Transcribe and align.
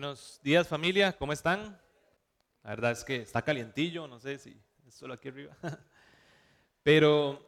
Buenos 0.00 0.38
días 0.44 0.68
familia, 0.68 1.12
¿cómo 1.18 1.32
están? 1.32 1.76
La 2.62 2.70
verdad 2.70 2.92
es 2.92 3.02
que 3.02 3.16
está 3.16 3.42
calientillo, 3.42 4.06
no 4.06 4.20
sé 4.20 4.38
si 4.38 4.56
es 4.86 4.94
solo 4.94 5.14
aquí 5.14 5.26
arriba. 5.26 5.56
Pero 6.84 7.44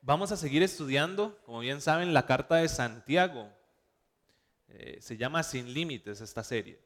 vamos 0.00 0.30
a 0.30 0.36
seguir 0.36 0.62
estudiando, 0.62 1.36
como 1.44 1.58
bien 1.58 1.80
saben, 1.80 2.14
la 2.14 2.24
carta 2.24 2.54
de 2.54 2.68
Santiago. 2.68 3.52
Eh, 4.68 4.98
se 5.00 5.16
llama 5.16 5.42
Sin 5.42 5.74
Límites 5.74 6.20
esta 6.20 6.44
serie. 6.44 6.80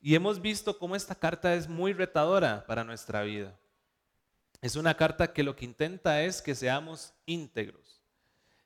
Y 0.00 0.14
hemos 0.14 0.40
visto 0.40 0.78
cómo 0.78 0.96
esta 0.96 1.14
carta 1.14 1.54
es 1.54 1.68
muy 1.68 1.92
retadora 1.92 2.64
para 2.66 2.84
nuestra 2.84 3.20
vida. 3.20 3.54
Es 4.62 4.76
una 4.76 4.96
carta 4.96 5.34
que 5.34 5.42
lo 5.42 5.56
que 5.56 5.66
intenta 5.66 6.22
es 6.22 6.40
que 6.40 6.54
seamos 6.54 7.12
íntegros, 7.26 8.00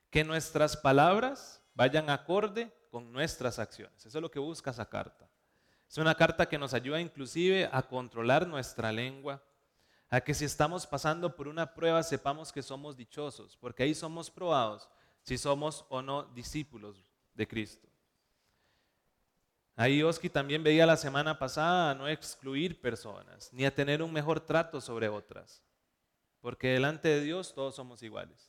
que 0.09 0.23
nuestras 0.23 0.77
palabras 0.77 1.61
vayan 1.73 2.09
acorde 2.09 2.71
con 2.97 3.13
nuestras 3.13 3.59
acciones. 3.59 4.03
Eso 4.03 4.17
es 4.17 4.21
lo 4.23 4.31
que 4.31 4.39
busca 4.39 4.71
esa 4.71 4.89
carta. 4.89 5.29
Es 5.87 5.99
una 5.99 6.15
carta 6.15 6.49
que 6.49 6.57
nos 6.57 6.73
ayuda 6.73 6.99
inclusive 6.99 7.69
a 7.71 7.83
controlar 7.83 8.47
nuestra 8.47 8.91
lengua, 8.91 9.39
a 10.09 10.19
que 10.19 10.33
si 10.33 10.45
estamos 10.45 10.87
pasando 10.87 11.35
por 11.35 11.47
una 11.47 11.75
prueba 11.75 12.01
sepamos 12.01 12.51
que 12.51 12.63
somos 12.63 12.97
dichosos, 12.97 13.55
porque 13.55 13.83
ahí 13.83 13.93
somos 13.93 14.31
probados 14.31 14.89
si 15.21 15.37
somos 15.37 15.85
o 15.89 16.01
no 16.01 16.23
discípulos 16.23 17.05
de 17.35 17.47
Cristo. 17.47 17.87
Ahí 19.75 20.01
Oski 20.01 20.27
también 20.27 20.63
veía 20.63 20.87
la 20.87 20.97
semana 20.97 21.37
pasada 21.37 21.91
a 21.91 21.93
no 21.93 22.07
excluir 22.07 22.81
personas, 22.81 23.53
ni 23.53 23.63
a 23.63 23.75
tener 23.75 24.01
un 24.01 24.11
mejor 24.11 24.39
trato 24.39 24.81
sobre 24.81 25.07
otras, 25.07 25.61
porque 26.41 26.69
delante 26.69 27.09
de 27.09 27.21
Dios 27.21 27.53
todos 27.53 27.75
somos 27.75 28.01
iguales. 28.01 28.46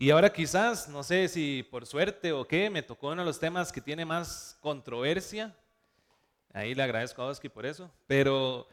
Y 0.00 0.10
ahora 0.10 0.32
quizás, 0.32 0.88
no 0.88 1.02
sé 1.02 1.26
si 1.26 1.64
por 1.64 1.84
suerte 1.84 2.32
o 2.32 2.46
qué, 2.46 2.70
me 2.70 2.84
tocó 2.84 3.08
uno 3.08 3.22
de 3.22 3.26
los 3.26 3.40
temas 3.40 3.72
que 3.72 3.80
tiene 3.80 4.04
más 4.04 4.56
controversia. 4.60 5.56
Ahí 6.52 6.72
le 6.72 6.84
agradezco 6.84 7.20
a 7.20 7.26
Oski 7.26 7.48
por 7.48 7.66
eso. 7.66 7.90
Pero 8.06 8.68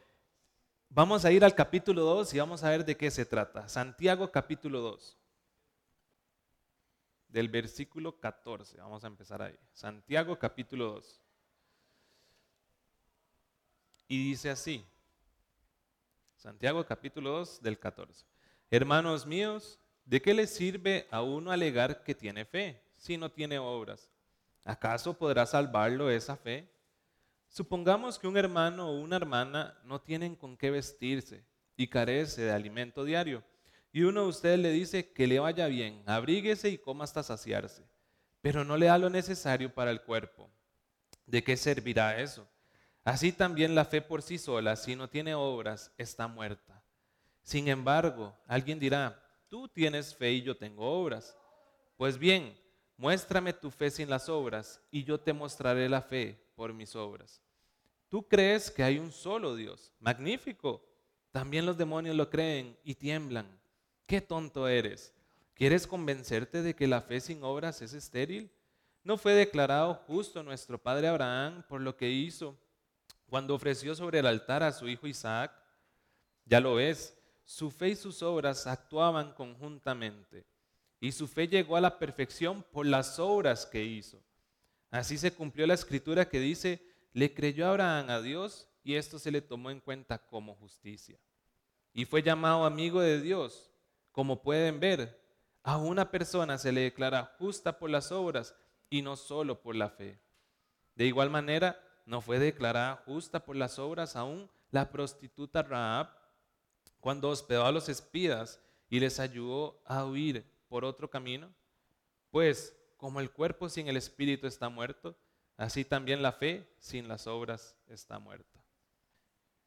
vamos 0.87 1.25
a 1.25 1.31
ir 1.31 1.43
al 1.43 1.55
capítulo 1.55 2.03
2 2.03 2.31
y 2.31 2.37
vamos 2.37 2.63
a 2.63 2.69
ver 2.69 2.85
de 2.85 2.95
qué 2.95 3.09
se 3.09 3.25
trata. 3.25 3.67
Santiago 3.67 4.31
capítulo 4.31 4.81
2. 4.81 5.17
Del 7.29 7.49
versículo 7.49 8.19
14. 8.19 8.77
Vamos 8.77 9.03
a 9.03 9.07
empezar 9.07 9.41
ahí. 9.41 9.57
Santiago 9.73 10.37
capítulo 10.37 10.91
2. 10.91 11.21
Y 14.09 14.29
dice 14.29 14.51
así. 14.51 14.85
Santiago 16.35 16.85
capítulo 16.85 17.31
2 17.31 17.63
del 17.63 17.79
14. 17.79 18.27
Hermanos 18.69 19.25
míos, 19.25 19.79
¿De 20.05 20.21
qué 20.21 20.33
le 20.35 20.45
sirve 20.45 21.07
a 21.09 21.23
uno 21.23 21.51
alegar 21.51 22.03
que 22.03 22.13
tiene 22.13 22.45
fe 22.45 22.79
si 22.95 23.17
no 23.17 23.31
tiene 23.31 23.57
obras? 23.57 24.09
¿Acaso 24.63 25.17
podrá 25.17 25.45
salvarlo 25.45 26.11
esa 26.11 26.37
fe? 26.37 26.69
Supongamos 27.49 28.19
que 28.19 28.27
un 28.27 28.37
hermano 28.37 28.89
o 28.89 28.99
una 28.99 29.15
hermana 29.15 29.79
no 29.83 29.99
tienen 29.99 30.35
con 30.35 30.57
qué 30.57 30.69
vestirse 30.69 31.43
y 31.75 31.87
carece 31.87 32.43
de 32.43 32.51
alimento 32.51 33.03
diario. 33.03 33.43
Y 33.91 34.03
uno 34.03 34.23
de 34.23 34.27
ustedes 34.27 34.59
le 34.59 34.71
dice 34.71 35.11
que 35.11 35.25
le 35.25 35.39
vaya 35.39 35.67
bien, 35.67 36.03
abríguese 36.05 36.69
y 36.69 36.77
coma 36.77 37.05
hasta 37.05 37.23
saciarse, 37.23 37.83
pero 38.41 38.63
no 38.63 38.77
le 38.77 38.87
da 38.87 38.97
lo 38.97 39.09
necesario 39.09 39.73
para 39.73 39.89
el 39.89 40.01
cuerpo. 40.01 40.49
¿De 41.25 41.43
qué 41.43 41.57
servirá 41.57 42.19
eso? 42.19 42.47
Así 43.03 43.31
también 43.31 43.73
la 43.73 43.85
fe 43.85 44.01
por 44.01 44.21
sí 44.21 44.37
sola, 44.37 44.75
si 44.75 44.95
no 44.95 45.09
tiene 45.09 45.33
obras, 45.33 45.93
está 45.97 46.27
muerta. 46.27 46.83
Sin 47.41 47.67
embargo, 47.67 48.35
alguien 48.47 48.79
dirá, 48.79 49.24
tú 49.49 49.67
tienes 49.67 50.15
fe 50.15 50.31
y 50.33 50.41
yo 50.41 50.55
tengo 50.55 50.85
obras. 50.85 51.37
Pues 51.97 52.17
bien, 52.17 52.57
muéstrame 52.97 53.53
tu 53.53 53.71
fe 53.71 53.89
sin 53.89 54.09
las 54.09 54.29
obras 54.29 54.81
y 54.91 55.03
yo 55.03 55.19
te 55.19 55.33
mostraré 55.33 55.87
la 55.89 56.01
fe 56.01 56.39
por 56.55 56.73
mis 56.73 56.95
obras. 56.95 57.41
Tú 58.09 58.27
crees 58.27 58.71
que 58.71 58.83
hay 58.83 58.99
un 58.99 59.11
solo 59.11 59.55
Dios. 59.55 59.91
Magnífico. 59.99 60.83
También 61.31 61.65
los 61.65 61.77
demonios 61.77 62.15
lo 62.15 62.29
creen 62.29 62.77
y 62.83 62.95
tiemblan. 62.95 63.45
Qué 64.05 64.21
tonto 64.21 64.67
eres. 64.67 65.13
¿Quieres 65.53 65.87
convencerte 65.87 66.61
de 66.61 66.75
que 66.75 66.87
la 66.87 67.01
fe 67.01 67.19
sin 67.19 67.43
obras 67.43 67.81
es 67.81 67.93
estéril? 67.93 68.51
¿No 69.03 69.17
fue 69.17 69.33
declarado 69.33 69.93
justo 70.07 70.43
nuestro 70.43 70.77
padre 70.77 71.07
Abraham 71.07 71.63
por 71.67 71.81
lo 71.81 71.95
que 71.95 72.09
hizo 72.09 72.57
cuando 73.29 73.53
ofreció 73.53 73.95
sobre 73.95 74.19
el 74.19 74.27
altar 74.27 74.63
a 74.63 74.71
su 74.71 74.87
hijo 74.87 75.07
Isaac? 75.07 75.51
Ya 76.45 76.59
lo 76.59 76.75
ves, 76.75 77.17
su 77.45 77.71
fe 77.71 77.89
y 77.89 77.95
sus 77.95 78.21
obras 78.23 78.67
actuaban 78.67 79.33
conjuntamente. 79.33 80.45
Y 80.99 81.11
su 81.11 81.27
fe 81.27 81.47
llegó 81.47 81.77
a 81.77 81.81
la 81.81 81.99
perfección 81.99 82.63
por 82.71 82.85
las 82.85 83.19
obras 83.19 83.65
que 83.65 83.83
hizo. 83.83 84.21
Así 84.89 85.17
se 85.17 85.33
cumplió 85.33 85.67
la 85.67 85.73
escritura 85.73 86.27
que 86.27 86.39
dice, 86.39 86.81
le 87.13 87.33
creyó 87.33 87.67
Abraham 87.67 88.09
a 88.09 88.21
Dios 88.21 88.67
y 88.83 88.95
esto 88.95 89.19
se 89.19 89.31
le 89.31 89.41
tomó 89.41 89.69
en 89.69 89.79
cuenta 89.79 90.17
como 90.17 90.55
justicia. 90.55 91.17
Y 91.93 92.05
fue 92.05 92.23
llamado 92.23 92.65
amigo 92.65 93.01
de 93.01 93.21
Dios. 93.21 93.71
Como 94.11 94.41
pueden 94.41 94.79
ver, 94.79 95.21
a 95.63 95.77
una 95.77 96.11
persona 96.11 96.57
se 96.57 96.71
le 96.71 96.81
declara 96.81 97.35
justa 97.37 97.77
por 97.77 97.89
las 97.89 98.11
obras 98.11 98.55
y 98.89 99.01
no 99.01 99.15
solo 99.15 99.61
por 99.61 99.75
la 99.75 99.89
fe. 99.89 100.19
De 100.95 101.05
igual 101.05 101.29
manera, 101.29 101.79
no 102.05 102.21
fue 102.21 102.39
declarada 102.39 103.01
justa 103.05 103.43
por 103.43 103.55
las 103.55 103.79
obras 103.79 104.15
aún 104.15 104.49
la 104.71 104.89
prostituta 104.89 105.63
Raab, 105.63 106.09
cuando 107.05 107.29
hospedó 107.29 107.67
a 107.67 107.71
los 107.71 107.87
espías 107.87 108.59
y 108.89 108.99
les 108.99 109.19
ayudó 109.19 109.79
a 109.85 110.05
huir 110.05 110.43
por 110.67 110.83
otro 110.83 111.07
camino? 111.07 111.53
Pues 112.31 112.75
como 112.97 113.19
el 113.19 113.29
cuerpo 113.29 113.69
sin 113.69 113.87
el 113.87 113.95
espíritu 113.95 114.47
está 114.47 114.69
muerto, 114.69 115.15
así 115.55 115.85
también 115.85 116.23
la 116.23 116.31
fe 116.31 116.67
sin 116.79 117.07
las 117.07 117.27
obras 117.27 117.77
está 117.85 118.17
muerta. 118.17 118.59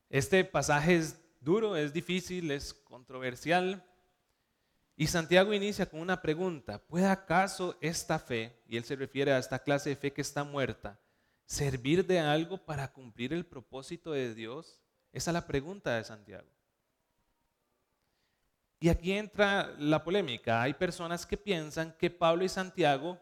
Este 0.09 0.45
pasaje 0.45 0.97
es 0.97 1.17
duro, 1.39 1.77
es 1.77 1.93
difícil, 1.93 2.51
es 2.51 2.75
controversial. 2.75 3.87
Y 4.97 5.07
Santiago 5.07 5.55
inicia 5.55 5.89
con 5.89 6.01
una 6.01 6.21
pregunta, 6.21 6.85
¿puede 6.89 7.07
acaso 7.07 7.79
esta 7.81 8.19
fe, 8.19 8.61
y 8.67 8.77
él 8.77 8.83
se 8.83 8.97
refiere 8.97 9.31
a 9.31 9.39
esta 9.39 9.61
clase 9.61 9.91
de 9.91 9.97
fe 9.97 10.13
que 10.13 10.23
está 10.23 10.43
muerta, 10.43 10.99
servir 11.47 12.05
de 12.05 12.19
algo 12.19 12.59
para 12.59 12.93
cumplir 12.93 13.33
el 13.33 13.47
propósito 13.47 14.11
de 14.11 14.35
Dios? 14.35 14.81
Esa 15.13 15.31
es 15.31 15.35
la 15.35 15.47
pregunta 15.47 15.95
de 15.95 16.03
Santiago. 16.03 16.58
Y 18.81 18.89
aquí 18.89 19.13
entra 19.13 19.75
la 19.79 20.03
polémica. 20.05 20.63
Hay 20.63 20.75
personas 20.75 21.27
que 21.27 21.37
piensan 21.37 21.93
que 21.99 22.11
Pablo 22.11 22.45
y 22.45 22.49
Santiago 22.49 23.19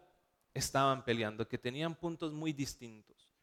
estaban 0.52 1.04
peleando, 1.04 1.48
que 1.48 1.58
tenían 1.58 1.94
puntos 1.94 2.32
muy 2.32 2.52
distintos, 2.52 3.34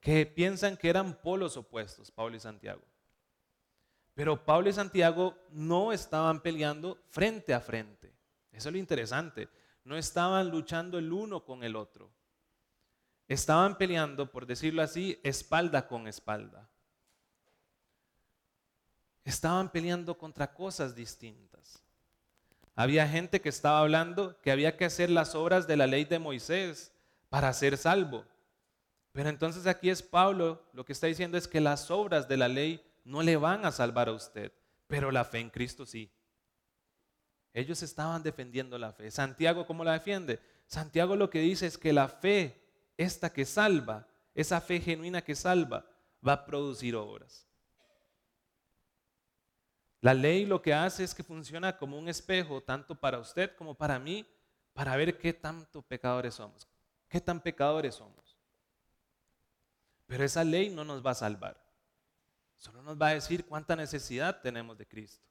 que 0.00 0.26
piensan 0.26 0.76
que 0.76 0.88
eran 0.88 1.14
polos 1.20 1.56
opuestos, 1.56 2.10
Pablo 2.10 2.36
y 2.36 2.40
Santiago. 2.40 2.82
Pero 4.14 4.44
Pablo 4.44 4.68
y 4.68 4.72
Santiago 4.72 5.36
no 5.50 5.92
estaban 5.92 6.40
peleando 6.40 6.98
frente 7.08 7.54
a 7.54 7.60
frente. 7.60 8.12
Eso 8.52 8.68
es 8.68 8.72
lo 8.72 8.78
interesante. 8.78 9.48
No 9.84 9.96
estaban 9.96 10.50
luchando 10.50 10.98
el 10.98 11.12
uno 11.12 11.44
con 11.44 11.64
el 11.64 11.74
otro. 11.74 12.12
Estaban 13.26 13.76
peleando, 13.76 14.30
por 14.30 14.46
decirlo 14.46 14.82
así, 14.82 15.18
espalda 15.24 15.88
con 15.88 16.06
espalda 16.06 16.68
estaban 19.24 19.70
peleando 19.70 20.16
contra 20.16 20.52
cosas 20.52 20.94
distintas. 20.94 21.82
Había 22.74 23.08
gente 23.08 23.40
que 23.40 23.48
estaba 23.48 23.80
hablando 23.80 24.40
que 24.40 24.50
había 24.50 24.76
que 24.76 24.84
hacer 24.84 25.08
las 25.10 25.34
obras 25.34 25.66
de 25.66 25.76
la 25.76 25.86
ley 25.86 26.04
de 26.04 26.18
Moisés 26.18 26.92
para 27.28 27.52
ser 27.52 27.76
salvo. 27.76 28.24
Pero 29.12 29.28
entonces 29.28 29.66
aquí 29.66 29.90
es 29.90 30.02
Pablo, 30.02 30.62
lo 30.72 30.84
que 30.84 30.92
está 30.92 31.06
diciendo 31.06 31.38
es 31.38 31.46
que 31.46 31.60
las 31.60 31.90
obras 31.90 32.26
de 32.26 32.36
la 32.36 32.48
ley 32.48 32.84
no 33.04 33.22
le 33.22 33.36
van 33.36 33.64
a 33.64 33.70
salvar 33.70 34.08
a 34.08 34.12
usted, 34.12 34.52
pero 34.88 35.12
la 35.12 35.24
fe 35.24 35.38
en 35.38 35.50
Cristo 35.50 35.86
sí. 35.86 36.10
Ellos 37.52 37.82
estaban 37.84 38.24
defendiendo 38.24 38.76
la 38.76 38.92
fe. 38.92 39.10
Santiago, 39.12 39.66
¿cómo 39.66 39.84
la 39.84 39.92
defiende? 39.92 40.40
Santiago 40.66 41.14
lo 41.14 41.30
que 41.30 41.38
dice 41.38 41.66
es 41.66 41.78
que 41.78 41.92
la 41.92 42.08
fe, 42.08 42.60
esta 42.96 43.32
que 43.32 43.44
salva, 43.44 44.08
esa 44.34 44.60
fe 44.60 44.80
genuina 44.80 45.22
que 45.22 45.36
salva, 45.36 45.86
va 46.26 46.32
a 46.32 46.44
producir 46.44 46.96
obras. 46.96 47.46
La 50.04 50.12
ley 50.12 50.44
lo 50.44 50.60
que 50.60 50.74
hace 50.74 51.02
es 51.02 51.14
que 51.14 51.22
funciona 51.22 51.78
como 51.78 51.98
un 51.98 52.10
espejo, 52.10 52.62
tanto 52.62 52.94
para 52.94 53.18
usted 53.18 53.56
como 53.56 53.74
para 53.74 53.98
mí, 53.98 54.28
para 54.74 54.94
ver 54.96 55.16
qué 55.16 55.32
tanto 55.32 55.80
pecadores 55.80 56.34
somos, 56.34 56.68
qué 57.08 57.22
tan 57.22 57.40
pecadores 57.40 57.94
somos. 57.94 58.36
Pero 60.04 60.22
esa 60.22 60.44
ley 60.44 60.68
no 60.68 60.84
nos 60.84 61.02
va 61.02 61.12
a 61.12 61.14
salvar. 61.14 61.58
Solo 62.58 62.82
nos 62.82 63.00
va 63.00 63.08
a 63.08 63.14
decir 63.14 63.46
cuánta 63.46 63.74
necesidad 63.76 64.42
tenemos 64.42 64.76
de 64.76 64.86
Cristo. 64.86 65.26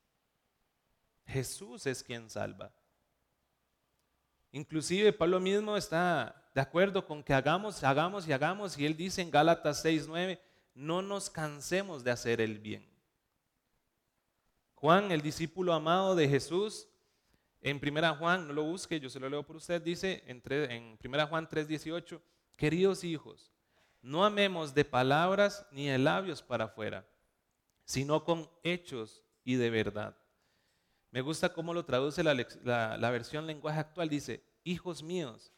Jesús 1.27 1.85
es 1.85 2.03
quien 2.03 2.27
salva. 2.27 2.73
Inclusive 4.53 5.13
Pablo 5.13 5.39
mismo 5.39 5.77
está 5.77 6.49
de 6.55 6.61
acuerdo 6.61 7.05
con 7.05 7.21
que 7.21 7.35
hagamos, 7.35 7.83
hagamos 7.83 8.27
y 8.27 8.33
hagamos. 8.33 8.75
Y 8.79 8.87
él 8.87 8.97
dice 8.97 9.21
en 9.21 9.29
Gálatas 9.29 9.85
6:9, 9.85 10.39
no 10.73 11.03
nos 11.03 11.29
cansemos 11.29 12.03
de 12.03 12.09
hacer 12.09 12.41
el 12.41 12.57
bien. 12.57 12.92
Juan, 14.83 15.13
el 15.13 15.21
discípulo 15.21 15.71
amado 15.71 16.13
de 16.13 16.27
Jesús, 16.27 16.89
En 17.61 17.79
Primera 17.79 18.13
Juan, 18.17 18.45
no 18.45 18.53
lo 18.53 18.63
busque, 18.63 18.99
yo 18.99 19.09
se 19.09 19.17
lo 19.17 19.29
leo 19.29 19.41
por 19.41 19.55
usted, 19.55 19.81
dice 19.81 20.21
en, 20.27 20.43
en 20.45 20.97
Primera 20.97 21.25
Juan 21.25 21.47
3:18, 21.47 22.19
queridos 22.57 23.05
hijos, 23.05 23.53
no 24.01 24.25
amemos 24.25 24.73
de 24.73 24.83
palabras 24.83 25.65
ni 25.71 25.87
de 25.87 25.97
labios 25.97 26.41
para 26.41 26.65
afuera, 26.65 27.07
sino 27.85 28.25
con 28.25 28.49
hechos 28.61 29.23
y 29.45 29.55
de 29.55 29.69
verdad. 29.69 30.17
Me 31.11 31.21
gusta 31.21 31.53
cómo 31.53 31.73
lo 31.73 31.85
traduce 31.85 32.21
la 32.21 33.09
versión 33.09 33.47
lenguaje 33.47 33.79
actual, 33.79 34.09
dice, 34.09 34.43
hijos 34.65 35.01
míos, 35.01 35.53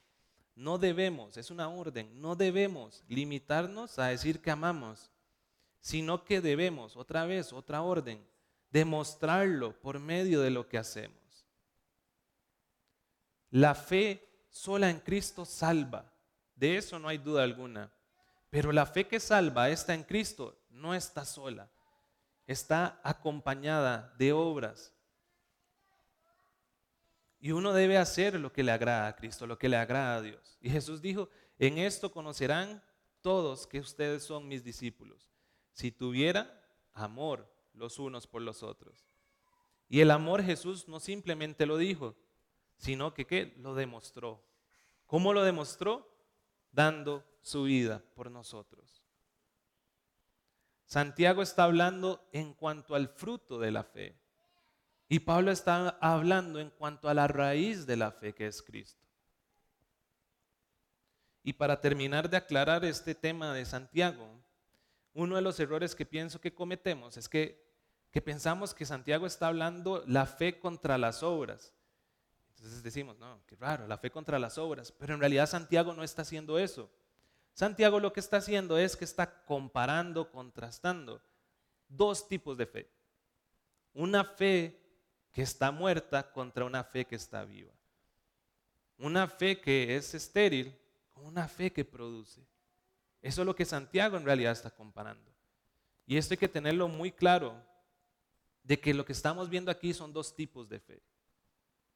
no 0.54 0.78
debemos, 0.78 1.36
es 1.38 1.50
una 1.50 1.68
orden, 1.68 2.22
no 2.22 2.36
debemos 2.36 3.04
limitarnos 3.08 3.98
a 3.98 4.06
decir 4.06 4.40
que 4.40 4.52
amamos, 4.52 5.10
sino 5.82 6.24
que 6.24 6.42
debemos, 6.42 6.96
otra 6.96 7.26
vez, 7.26 7.54
otra 7.54 7.82
orden, 7.82 8.24
demostrarlo 8.76 9.72
por 9.80 10.00
medio 10.00 10.42
de 10.42 10.50
lo 10.50 10.68
que 10.68 10.78
hacemos. 10.78 11.48
La 13.50 13.74
fe 13.74 14.28
sola 14.50 14.90
en 14.90 15.00
Cristo 15.00 15.46
salva, 15.46 16.12
de 16.58 16.76
eso 16.76 17.00
no 17.00 17.08
hay 17.08 17.18
duda 17.18 17.44
alguna. 17.44 17.90
Pero 18.50 18.74
la 18.74 18.86
fe 18.86 19.08
que 19.08 19.22
salva 19.22 19.70
está 19.70 19.94
en 19.94 20.04
Cristo, 20.04 20.60
no 20.70 20.94
está 20.94 21.24
sola, 21.24 21.72
está 22.46 23.00
acompañada 23.02 24.14
de 24.18 24.34
obras. 24.34 24.92
Y 27.40 27.54
uno 27.54 27.72
debe 27.72 27.98
hacer 27.98 28.38
lo 28.38 28.52
que 28.52 28.64
le 28.64 28.74
agrada 28.74 29.08
a 29.08 29.16
Cristo, 29.16 29.48
lo 29.48 29.58
que 29.58 29.70
le 29.70 29.78
agrada 29.78 30.18
a 30.18 30.22
Dios. 30.22 30.58
Y 30.60 30.70
Jesús 30.70 31.02
dijo, 31.02 31.30
en 31.60 31.78
esto 31.78 32.12
conocerán 32.12 32.84
todos 33.22 33.68
que 33.68 33.80
ustedes 33.80 34.24
son 34.24 34.50
mis 34.50 34.66
discípulos, 34.66 35.30
si 35.72 35.94
tuvieran 35.94 36.52
amor 36.92 37.55
los 37.76 38.00
unos 38.00 38.28
por 38.28 38.42
los 38.42 38.64
otros. 38.64 39.06
Y 39.88 40.02
el 40.02 40.12
amor 40.12 40.44
Jesús 40.44 40.88
no 40.88 41.00
simplemente 41.00 41.66
lo 41.66 41.78
dijo, 41.78 42.16
sino 42.78 43.14
que 43.14 43.26
¿qué? 43.26 43.54
lo 43.58 43.76
demostró. 43.76 44.44
¿Cómo 45.06 45.34
lo 45.34 45.44
demostró? 45.44 46.10
Dando 46.72 47.24
su 47.42 47.64
vida 47.64 48.04
por 48.16 48.32
nosotros. 48.32 49.04
Santiago 50.86 51.42
está 51.42 51.64
hablando 51.64 52.28
en 52.32 52.54
cuanto 52.54 52.96
al 52.96 53.10
fruto 53.10 53.60
de 53.60 53.72
la 53.72 53.84
fe. 53.84 54.16
Y 55.08 55.20
Pablo 55.20 55.52
está 55.52 55.90
hablando 56.02 56.60
en 56.60 56.72
cuanto 56.72 57.10
a 57.10 57.14
la 57.14 57.28
raíz 57.28 57.86
de 57.86 57.98
la 57.98 58.12
fe 58.12 58.34
que 58.34 58.48
es 58.48 58.62
Cristo. 58.62 59.06
Y 61.44 61.54
para 61.54 61.80
terminar 61.80 62.30
de 62.30 62.38
aclarar 62.38 62.84
este 62.86 63.14
tema 63.14 63.54
de 63.54 63.66
Santiago, 63.66 64.28
uno 65.14 65.36
de 65.36 65.42
los 65.42 65.60
errores 65.60 65.96
que 65.96 66.06
pienso 66.06 66.42
que 66.42 66.54
cometemos 66.54 67.18
es 67.18 67.30
que, 67.30 67.65
que 68.16 68.22
pensamos 68.22 68.74
que 68.74 68.86
Santiago 68.86 69.26
está 69.26 69.48
hablando 69.48 70.02
la 70.08 70.26
fe 70.26 70.58
contra 70.58 70.98
las 70.98 71.22
obras. 71.22 71.74
Entonces 72.52 72.82
decimos, 72.82 73.18
no, 73.18 73.42
qué 73.46 73.58
raro, 73.58 73.90
la 73.90 73.98
fe 73.98 74.10
contra 74.10 74.40
las 74.40 74.58
obras. 74.58 74.94
Pero 74.94 75.16
en 75.16 75.20
realidad 75.20 75.50
Santiago 75.50 75.92
no 75.92 76.02
está 76.02 76.22
haciendo 76.22 76.58
eso. 76.58 76.90
Santiago 77.52 78.00
lo 78.00 78.14
que 78.14 78.22
está 78.22 78.38
haciendo 78.38 78.78
es 78.78 78.96
que 78.96 79.04
está 79.04 79.44
comparando, 79.44 80.32
contrastando 80.32 81.22
dos 81.90 82.26
tipos 82.30 82.58
de 82.58 82.66
fe. 82.66 82.90
Una 83.94 84.24
fe 84.24 84.80
que 85.34 85.42
está 85.42 85.72
muerta 85.72 86.32
contra 86.32 86.64
una 86.64 86.86
fe 86.86 87.04
que 87.04 87.18
está 87.18 87.44
viva. 87.44 87.74
Una 88.98 89.28
fe 89.28 89.60
que 89.60 89.98
es 89.98 90.14
estéril 90.14 90.74
con 91.12 91.26
una 91.26 91.50
fe 91.50 91.70
que 91.70 91.84
produce. 91.84 92.40
Eso 93.22 93.42
es 93.42 93.46
lo 93.46 93.58
que 93.58 93.66
Santiago 93.66 94.16
en 94.16 94.24
realidad 94.24 94.54
está 94.54 94.72
comparando. 94.72 95.30
Y 96.08 96.16
esto 96.16 96.34
hay 96.34 96.38
que 96.38 96.48
tenerlo 96.48 96.88
muy 96.88 97.12
claro, 97.12 97.62
de 98.66 98.80
que 98.80 98.94
lo 98.94 99.06
que 99.06 99.14
estamos 99.14 99.50
viendo 99.50 99.70
aquí 99.70 99.94
son 99.94 100.12
dos 100.12 100.36
tipos 100.36 100.68
de 100.68 100.80
fe. 100.80 101.02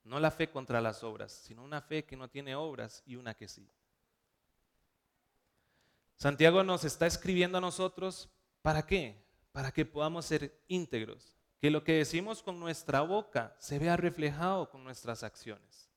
No 0.04 0.20
la 0.20 0.32
fe 0.32 0.50
contra 0.50 0.80
las 0.80 1.04
obras, 1.04 1.32
sino 1.32 1.64
una 1.64 1.82
fe 1.82 2.06
que 2.06 2.16
no 2.16 2.30
tiene 2.30 2.56
obras 2.56 3.02
y 3.06 3.16
una 3.16 3.34
que 3.34 3.48
sí. 3.48 3.68
Santiago 6.16 6.64
nos 6.64 6.84
está 6.84 7.08
escribiendo 7.08 7.58
a 7.58 7.62
nosotros, 7.62 8.30
¿para 8.62 8.86
qué? 8.86 9.16
Para 9.52 9.72
que 9.72 9.86
podamos 9.86 10.26
ser 10.26 10.62
íntegros, 10.68 11.34
que 11.60 11.72
lo 11.72 11.84
que 11.84 11.94
decimos 11.94 12.44
con 12.44 12.60
nuestra 12.60 13.02
boca 13.02 13.56
se 13.58 13.80
vea 13.80 13.98
reflejado 13.98 14.70
con 14.70 14.84
nuestras 14.84 15.24
acciones. 15.24 15.90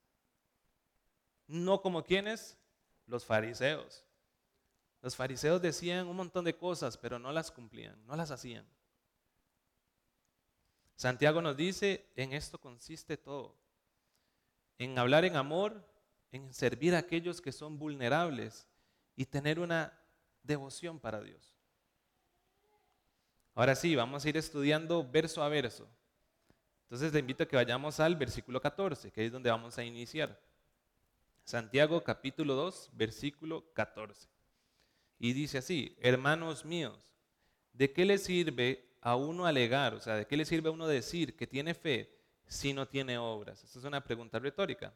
No 1.46 1.82
como 1.82 2.02
quienes, 2.02 2.56
los 3.06 3.26
fariseos. 3.26 4.04
Los 5.02 5.16
fariseos 5.16 5.60
decían 5.60 6.06
un 6.06 6.16
montón 6.16 6.44
de 6.46 6.56
cosas, 6.56 6.96
pero 6.96 7.18
no 7.18 7.30
las 7.30 7.50
cumplían, 7.50 8.06
no 8.06 8.16
las 8.16 8.30
hacían. 8.30 8.66
Santiago 10.96 11.42
nos 11.42 11.56
dice, 11.56 12.06
en 12.16 12.32
esto 12.32 12.60
consiste 12.60 13.16
todo. 13.16 13.56
En 14.78 14.98
hablar 14.98 15.24
en 15.24 15.36
amor, 15.36 15.84
en 16.30 16.52
servir 16.52 16.94
a 16.94 16.98
aquellos 16.98 17.40
que 17.40 17.52
son 17.52 17.78
vulnerables 17.78 18.66
y 19.16 19.26
tener 19.26 19.58
una 19.58 19.98
devoción 20.42 20.98
para 20.98 21.20
Dios. 21.20 21.56
Ahora 23.54 23.74
sí, 23.74 23.94
vamos 23.94 24.24
a 24.24 24.28
ir 24.28 24.36
estudiando 24.36 25.08
verso 25.08 25.42
a 25.42 25.48
verso. 25.48 25.86
Entonces 26.84 27.12
le 27.12 27.20
invito 27.20 27.42
a 27.42 27.46
que 27.46 27.56
vayamos 27.56 28.00
al 28.00 28.16
versículo 28.16 28.60
14, 28.60 29.10
que 29.10 29.26
es 29.26 29.32
donde 29.32 29.50
vamos 29.50 29.76
a 29.78 29.84
iniciar. 29.84 30.40
Santiago 31.44 32.02
capítulo 32.02 32.54
2, 32.54 32.90
versículo 32.92 33.72
14. 33.74 34.28
Y 35.18 35.32
dice 35.32 35.58
así, 35.58 35.96
hermanos 36.00 36.64
míos, 36.64 37.14
¿de 37.72 37.92
qué 37.92 38.04
le 38.04 38.18
sirve 38.18 38.91
a 39.02 39.16
uno 39.16 39.44
alegar, 39.44 39.94
o 39.94 40.00
sea, 40.00 40.14
de 40.14 40.26
qué 40.26 40.36
le 40.36 40.46
sirve 40.46 40.70
a 40.70 40.72
uno 40.72 40.86
decir 40.86 41.36
que 41.36 41.46
tiene 41.46 41.74
fe 41.74 42.10
si 42.46 42.72
no 42.72 42.88
tiene 42.88 43.18
obras? 43.18 43.62
Esta 43.62 43.78
es 43.78 43.84
una 43.84 44.02
pregunta 44.02 44.38
retórica. 44.38 44.94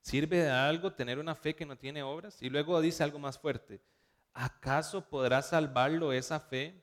¿Sirve 0.00 0.38
de 0.38 0.50
algo 0.50 0.92
tener 0.92 1.18
una 1.18 1.34
fe 1.34 1.54
que 1.54 1.66
no 1.66 1.76
tiene 1.76 2.02
obras? 2.02 2.40
Y 2.40 2.48
luego 2.48 2.80
dice 2.80 3.04
algo 3.04 3.18
más 3.18 3.38
fuerte. 3.38 3.82
¿Acaso 4.32 5.06
podrá 5.06 5.42
salvarlo 5.42 6.12
esa 6.12 6.40
fe 6.40 6.82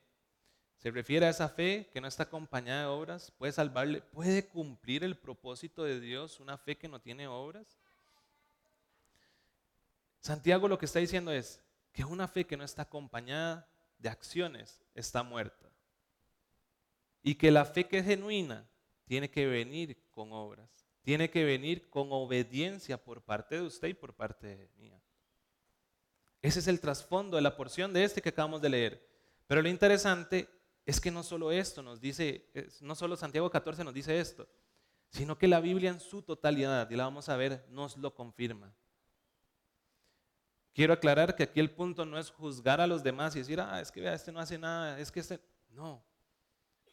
se 0.78 0.92
refiere 0.92 1.26
a 1.26 1.30
esa 1.30 1.50
fe 1.50 1.90
que 1.92 2.00
no 2.00 2.08
está 2.08 2.24
acompañada 2.24 2.82
de 2.82 2.88
obras, 2.88 3.32
puede 3.32 3.52
salvarle, 3.52 4.02
puede 4.02 4.48
cumplir 4.48 5.04
el 5.04 5.18
propósito 5.18 5.84
de 5.84 6.00
Dios 6.00 6.40
una 6.40 6.58
fe 6.58 6.78
que 6.78 6.88
no 6.88 7.02
tiene 7.02 7.28
obras. 7.28 7.80
Santiago 10.22 10.68
lo 10.68 10.78
que 10.78 10.86
está 10.86 11.00
diciendo 11.00 11.32
es 11.32 11.60
que 11.92 12.06
una 12.06 12.28
fe 12.28 12.46
que 12.46 12.58
no 12.58 12.64
está 12.64 12.84
acompañada 12.84 13.68
de 13.98 14.10
acciones 14.10 14.84
está 14.94 15.24
muerta. 15.24 15.68
Y 17.28 17.36
que 17.36 17.52
la 17.52 17.66
fe 17.66 17.86
que 17.86 17.98
es 17.98 18.06
genuina 18.06 18.66
tiene 19.04 19.30
que 19.30 19.46
venir 19.46 20.02
con 20.12 20.32
obras, 20.32 20.70
tiene 21.02 21.30
que 21.30 21.44
venir 21.44 21.90
con 21.90 22.08
obediencia 22.10 23.04
por 23.04 23.22
parte 23.22 23.56
de 23.56 23.64
usted 23.64 23.90
y 23.90 23.94
por 23.94 24.14
parte 24.14 24.48
de 24.48 24.70
mía. 24.78 24.98
Ese 26.42 26.60
es 26.60 26.70
el 26.70 26.80
trasfondo 26.80 27.36
de 27.36 27.42
la 27.42 27.58
porción 27.58 27.92
de 27.92 28.06
este 28.06 28.22
que 28.22 28.30
acabamos 28.30 28.62
de 28.62 28.70
leer. 28.70 29.06
Pero 29.46 29.62
lo 29.62 29.68
interesante 29.68 30.48
es 30.86 31.02
que 31.02 31.12
no 31.12 31.22
solo 31.22 31.52
esto 31.52 31.84
nos 31.84 32.00
dice, 32.00 32.46
no 32.80 32.96
solo 32.96 33.18
Santiago 33.18 33.50
14 33.50 33.84
nos 33.84 33.94
dice 33.94 34.18
esto, 34.18 34.48
sino 35.10 35.38
que 35.38 35.50
la 35.50 35.60
Biblia 35.60 35.90
en 35.90 36.00
su 36.00 36.22
totalidad, 36.22 36.90
y 36.90 36.96
la 36.96 37.04
vamos 37.04 37.28
a 37.28 37.36
ver, 37.36 37.66
nos 37.68 37.98
lo 37.98 38.16
confirma. 38.16 38.74
Quiero 40.74 40.94
aclarar 40.94 41.36
que 41.36 41.44
aquí 41.44 41.60
el 41.60 41.72
punto 41.72 42.06
no 42.06 42.18
es 42.18 42.32
juzgar 42.32 42.80
a 42.80 42.88
los 42.88 43.04
demás 43.04 43.36
y 43.36 43.40
decir, 43.40 43.60
ah, 43.60 43.82
es 43.82 43.92
que 43.92 44.00
vea, 44.00 44.14
este 44.14 44.32
no 44.32 44.40
hace 44.40 44.58
nada, 44.58 44.98
es 44.98 45.12
que 45.12 45.20
este... 45.20 45.42
No, 45.72 46.02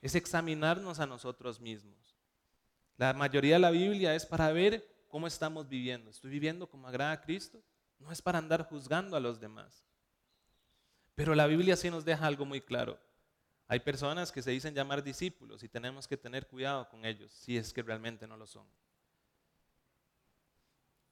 es 0.05 0.15
examinarnos 0.15 1.01
a 1.01 1.07
nosotros 1.07 1.59
mismos. 1.59 2.15
La 2.99 3.15
mayoría 3.15 3.55
de 3.55 3.61
la 3.61 3.71
Biblia 3.71 4.15
es 4.15 4.27
para 4.27 4.53
ver 4.53 4.87
cómo 5.09 5.27
estamos 5.27 5.67
viviendo. 5.67 6.11
¿Estoy 6.11 6.31
viviendo 6.31 6.69
como 6.69 6.87
agrada 6.87 7.13
a 7.13 7.23
Cristo? 7.23 7.63
No 7.99 8.13
es 8.13 8.21
para 8.21 8.37
andar 8.37 8.69
juzgando 8.69 9.17
a 9.17 9.21
los 9.21 9.41
demás. 9.41 9.87
Pero 11.15 11.35
la 11.35 11.47
Biblia 11.47 11.75
sí 11.75 11.89
nos 11.89 12.05
deja 12.05 12.27
algo 12.27 12.45
muy 12.45 12.61
claro. 12.61 12.99
Hay 13.67 13.81
personas 13.81 14.31
que 14.31 14.43
se 14.43 14.51
dicen 14.51 14.75
llamar 14.75 15.03
discípulos 15.03 15.63
y 15.63 15.71
tenemos 15.71 16.07
que 16.07 16.19
tener 16.19 16.49
cuidado 16.49 16.87
con 16.91 17.07
ellos 17.07 17.33
si 17.33 17.57
es 17.57 17.73
que 17.73 17.83
realmente 17.83 18.27
no 18.27 18.37
lo 18.37 18.47
son. 18.47 18.67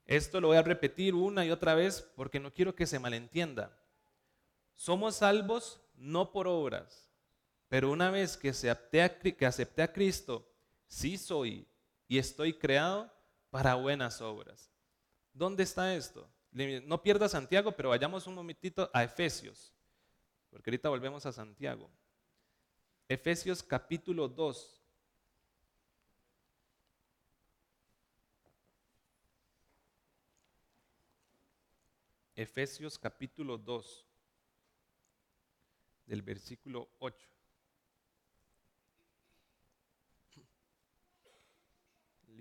Esto 0.05 0.39
lo 0.39 0.49
voy 0.49 0.59
a 0.59 0.63
repetir 0.63 1.15
una 1.15 1.47
y 1.47 1.51
otra 1.51 1.75
vez 1.75 2.03
porque 2.15 2.39
no 2.39 2.53
quiero 2.53 2.75
que 2.75 2.87
se 2.87 2.99
malentienda. 2.99 3.75
Somos 4.77 5.17
salvos 5.17 5.81
no 5.95 6.31
por 6.31 6.47
obras, 6.47 7.12
pero 7.73 7.91
una 7.91 8.11
vez 8.11 8.37
que, 8.37 8.51
acepté 8.51 9.01
a, 9.01 9.85
a 9.85 9.93
Cristo, 9.95 10.47
sí 10.87 11.17
soy 11.17 11.67
y 12.07 12.19
estoy 12.19 12.53
creado 12.53 13.11
para 13.49 13.77
buenas 13.77 14.21
obras. 14.21 14.71
¿Dónde 15.33 15.63
está 15.63 15.95
esto? 15.95 16.31
No 16.51 17.03
pierda 17.03 17.31
Santiago, 17.31 17.73
pero 17.73 17.89
vayamos 17.89 18.27
un 18.27 18.35
momentito 18.35 18.91
a 18.93 19.05
Efesios, 19.05 19.73
porque 20.51 20.69
ahorita 20.69 20.91
volvemos 20.91 21.25
a 21.25 21.33
Santiago. 21.33 21.91
Efesios 23.09 23.63
capítulo 23.63 24.29
2. 24.29 24.85
Efesios 32.37 32.99
capítulo 32.99 33.57
2, 33.57 34.07
del 36.05 36.21
versículo 36.21 36.91
8. 36.99 37.33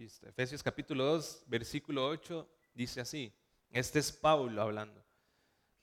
Efesios 0.01 0.63
capítulo 0.63 1.05
2, 1.05 1.43
versículo 1.45 2.07
8 2.07 2.49
dice 2.73 3.01
así. 3.01 3.31
Este 3.69 3.99
es 3.99 4.11
Pablo 4.11 4.59
hablando. 4.59 5.05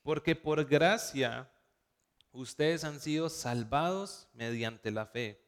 Porque 0.03 0.35
por 0.35 0.65
gracia 0.65 1.49
ustedes 2.33 2.83
han 2.83 2.99
sido 2.99 3.29
salvados 3.29 4.29
mediante 4.33 4.91
la 4.91 5.07
fe. 5.07 5.41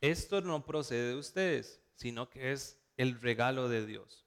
Esto 0.00 0.40
no 0.40 0.64
procede 0.64 1.10
de 1.10 1.16
ustedes, 1.16 1.82
sino 1.96 2.30
que 2.30 2.52
es 2.52 2.80
el 2.96 3.20
regalo 3.20 3.68
de 3.68 3.84
Dios. 3.84 4.24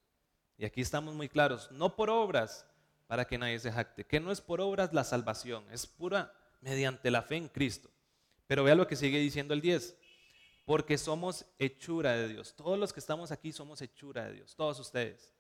Y 0.58 0.66
aquí 0.66 0.82
estamos 0.82 1.16
muy 1.16 1.28
claros, 1.28 1.72
no 1.72 1.96
por 1.96 2.12
obras, 2.12 2.68
para 3.08 3.26
que 3.26 3.40
nadie 3.40 3.58
se 3.58 3.72
jacte, 3.72 4.06
que 4.06 4.20
no 4.20 4.32
es 4.32 4.42
por 4.42 4.62
obras 4.62 4.94
la 4.94 5.04
salvación, 5.04 5.66
es 5.72 5.88
pura 5.88 6.32
mediante 6.60 7.10
la 7.10 7.24
fe 7.24 7.38
en 7.38 7.48
Cristo. 7.48 7.90
Pero 8.46 8.64
vea 8.64 8.76
lo 8.76 8.86
que 8.86 8.96
sigue 8.96 9.18
diciendo 9.18 9.56
el 9.56 9.62
10, 9.62 9.98
porque 10.66 10.98
somos 10.98 11.46
hechura 11.60 12.14
de 12.14 12.28
Dios. 12.30 12.56
Todos 12.56 12.78
los 12.78 12.94
que 12.94 13.00
estamos 13.00 13.32
aquí 13.32 13.52
somos 13.52 13.82
hechura 13.82 14.26
de 14.26 14.34
Dios, 14.34 14.56
todos 14.56 14.80
ustedes. 14.80 15.34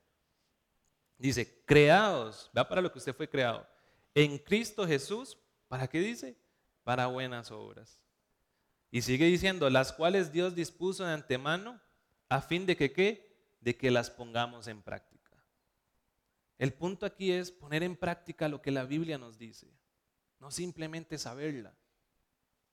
Dice, 1.18 1.64
creados, 1.66 2.50
vea 2.54 2.68
para 2.68 2.82
lo 2.82 2.92
que 2.92 3.00
usted 3.00 3.16
fue 3.16 3.30
creado, 3.30 3.68
en 4.16 4.38
Cristo 4.40 4.88
Jesús, 4.88 5.38
¿para 5.68 5.88
qué 5.88 6.00
dice? 6.00 6.36
Para 6.84 7.08
buenas 7.08 7.52
obras. 7.52 8.02
Y 8.90 9.04
sigue 9.04 9.26
diciendo, 9.26 9.70
las 9.70 9.94
cuales 9.94 10.32
Dios 10.32 10.56
dispuso 10.56 11.06
de 11.06 11.14
antemano 11.14 11.80
a 12.28 12.42
fin 12.42 12.66
de 12.66 12.76
que 12.76 12.92
qué? 12.92 13.38
De 13.62 13.78
que 13.78 13.92
las 13.92 14.10
pongamos 14.10 14.68
en 14.68 14.82
práctica. 14.82 15.22
El 16.58 16.74
punto 16.74 17.06
aquí 17.06 17.32
es 17.32 17.52
poner 17.52 17.84
en 17.84 17.96
práctica 17.96 18.50
lo 18.50 18.62
que 18.62 18.72
la 18.72 18.84
Biblia 18.84 19.18
nos 19.18 19.38
dice, 19.38 19.68
no 20.40 20.52
simplemente 20.52 21.18
saberla. 21.18 21.74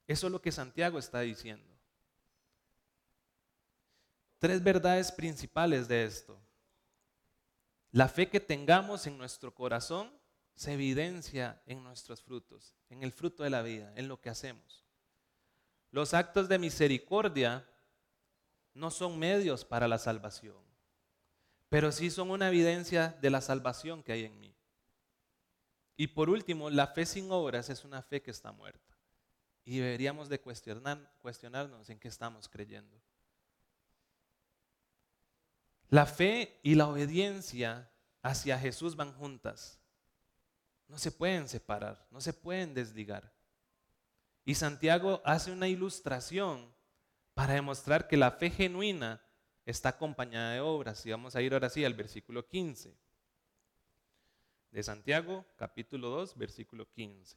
Eso 0.06 0.26
es 0.26 0.32
lo 0.32 0.42
que 0.42 0.52
Santiago 0.52 0.98
está 0.98 1.20
diciendo. 1.20 1.67
Tres 4.38 4.62
verdades 4.62 5.10
principales 5.10 5.88
de 5.88 6.04
esto. 6.04 6.38
La 7.90 8.08
fe 8.08 8.28
que 8.28 8.40
tengamos 8.40 9.06
en 9.06 9.18
nuestro 9.18 9.54
corazón 9.54 10.12
se 10.54 10.72
evidencia 10.72 11.62
en 11.66 11.82
nuestros 11.82 12.22
frutos, 12.22 12.74
en 12.90 13.02
el 13.02 13.12
fruto 13.12 13.42
de 13.42 13.50
la 13.50 13.62
vida, 13.62 13.92
en 13.96 14.08
lo 14.08 14.20
que 14.20 14.28
hacemos. 14.28 14.84
Los 15.90 16.14
actos 16.14 16.48
de 16.48 16.58
misericordia 16.58 17.66
no 18.74 18.90
son 18.90 19.18
medios 19.18 19.64
para 19.64 19.88
la 19.88 19.98
salvación, 19.98 20.56
pero 21.68 21.90
sí 21.92 22.10
son 22.10 22.30
una 22.30 22.48
evidencia 22.48 23.16
de 23.20 23.30
la 23.30 23.40
salvación 23.40 24.02
que 24.02 24.12
hay 24.12 24.24
en 24.24 24.38
mí. 24.38 24.54
Y 25.96 26.08
por 26.08 26.30
último, 26.30 26.70
la 26.70 26.86
fe 26.86 27.06
sin 27.06 27.30
obras 27.32 27.70
es 27.70 27.84
una 27.84 28.02
fe 28.02 28.22
que 28.22 28.30
está 28.30 28.52
muerta. 28.52 28.96
Y 29.64 29.78
deberíamos 29.78 30.28
de 30.28 30.40
cuestionar, 30.40 31.12
cuestionarnos 31.20 31.90
en 31.90 31.98
qué 31.98 32.08
estamos 32.08 32.48
creyendo. 32.48 32.96
La 35.90 36.06
fe 36.06 36.58
y 36.62 36.74
la 36.74 36.88
obediencia 36.88 37.90
hacia 38.22 38.58
Jesús 38.58 38.96
van 38.96 39.12
juntas. 39.14 39.78
No 40.86 40.98
se 40.98 41.10
pueden 41.10 41.48
separar, 41.48 42.06
no 42.10 42.20
se 42.20 42.32
pueden 42.32 42.74
desligar. 42.74 43.32
Y 44.44 44.54
Santiago 44.54 45.20
hace 45.24 45.52
una 45.52 45.68
ilustración 45.68 46.72
para 47.34 47.54
demostrar 47.54 48.08
que 48.08 48.16
la 48.16 48.30
fe 48.30 48.50
genuina 48.50 49.20
está 49.64 49.90
acompañada 49.90 50.54
de 50.54 50.60
obras. 50.60 51.04
Y 51.04 51.10
vamos 51.10 51.36
a 51.36 51.42
ir 51.42 51.52
ahora 51.52 51.68
sí 51.68 51.84
al 51.84 51.94
versículo 51.94 52.46
15. 52.46 52.94
De 54.70 54.82
Santiago, 54.82 55.44
capítulo 55.56 56.08
2, 56.10 56.36
versículo 56.36 56.88
15. 56.90 57.36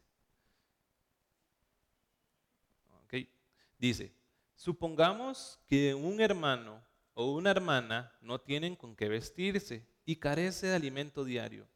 Dice, 3.78 4.14
supongamos 4.56 5.60
que 5.68 5.96
un 5.96 6.22
hermano 6.22 6.84
o 7.14 7.32
una 7.34 7.52
hermana 7.52 8.12
no 8.22 8.40
tienen 8.40 8.76
con 8.76 8.96
qué 8.96 9.10
vestirse 9.10 9.86
y 10.06 10.16
carece 10.18 10.68
de 10.68 10.76
alimento 10.76 11.24
diario. 11.24 11.68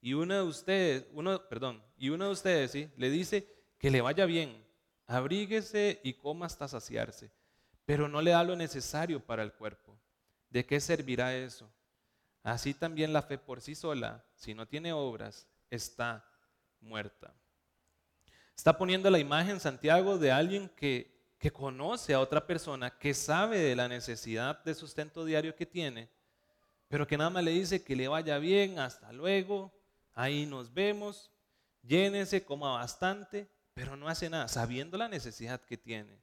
Y 0.00 0.14
uno 0.14 0.34
de 0.34 0.42
ustedes, 0.42 1.06
uno, 1.12 1.46
perdón, 1.48 1.82
y 1.96 2.08
uno 2.08 2.26
de 2.26 2.30
ustedes 2.32 2.70
¿sí? 2.70 2.90
le 2.96 3.10
dice 3.10 3.46
que 3.78 3.90
le 3.90 4.00
vaya 4.00 4.24
bien, 4.24 4.64
abríguese 5.06 6.00
y 6.02 6.14
coma 6.14 6.46
hasta 6.46 6.68
saciarse, 6.68 7.30
pero 7.84 8.08
no 8.08 8.22
le 8.22 8.30
da 8.30 8.42
lo 8.44 8.56
necesario 8.56 9.20
para 9.24 9.42
el 9.42 9.52
cuerpo. 9.52 9.98
¿De 10.48 10.64
qué 10.64 10.80
servirá 10.80 11.36
eso? 11.36 11.70
Así 12.42 12.72
también 12.72 13.12
la 13.12 13.22
fe 13.22 13.36
por 13.36 13.60
sí 13.60 13.74
sola, 13.74 14.24
si 14.34 14.54
no 14.54 14.66
tiene 14.66 14.92
obras, 14.92 15.46
está 15.68 16.24
muerta. 16.80 17.34
Está 18.56 18.76
poniendo 18.76 19.10
la 19.10 19.18
imagen 19.18 19.60
Santiago 19.60 20.18
de 20.18 20.32
alguien 20.32 20.68
que, 20.70 21.19
que 21.40 21.50
conoce 21.50 22.12
a 22.12 22.20
otra 22.20 22.46
persona, 22.46 22.98
que 22.98 23.14
sabe 23.14 23.58
de 23.58 23.74
la 23.74 23.88
necesidad 23.88 24.62
de 24.62 24.74
sustento 24.74 25.24
diario 25.24 25.56
que 25.56 25.64
tiene, 25.64 26.10
pero 26.86 27.06
que 27.06 27.16
nada 27.16 27.30
más 27.30 27.42
le 27.42 27.52
dice 27.52 27.82
que 27.82 27.96
le 27.96 28.08
vaya 28.08 28.36
bien, 28.36 28.78
hasta 28.78 29.10
luego, 29.10 29.72
ahí 30.12 30.44
nos 30.44 30.74
vemos, 30.74 31.30
llénese, 31.82 32.44
coma 32.44 32.72
bastante, 32.72 33.48
pero 33.72 33.96
no 33.96 34.06
hace 34.06 34.28
nada, 34.28 34.48
sabiendo 34.48 34.98
la 34.98 35.08
necesidad 35.08 35.62
que 35.62 35.78
tiene. 35.78 36.20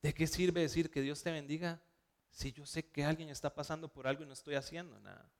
¿De 0.00 0.14
qué 0.14 0.26
sirve 0.26 0.62
decir 0.62 0.90
que 0.90 1.02
Dios 1.02 1.22
te 1.22 1.30
bendiga 1.30 1.78
si 2.30 2.52
yo 2.52 2.64
sé 2.64 2.88
que 2.88 3.04
alguien 3.04 3.28
está 3.28 3.54
pasando 3.54 3.86
por 3.86 4.06
algo 4.06 4.22
y 4.22 4.26
no 4.26 4.32
estoy 4.32 4.54
haciendo 4.54 4.98
nada? 5.00 5.30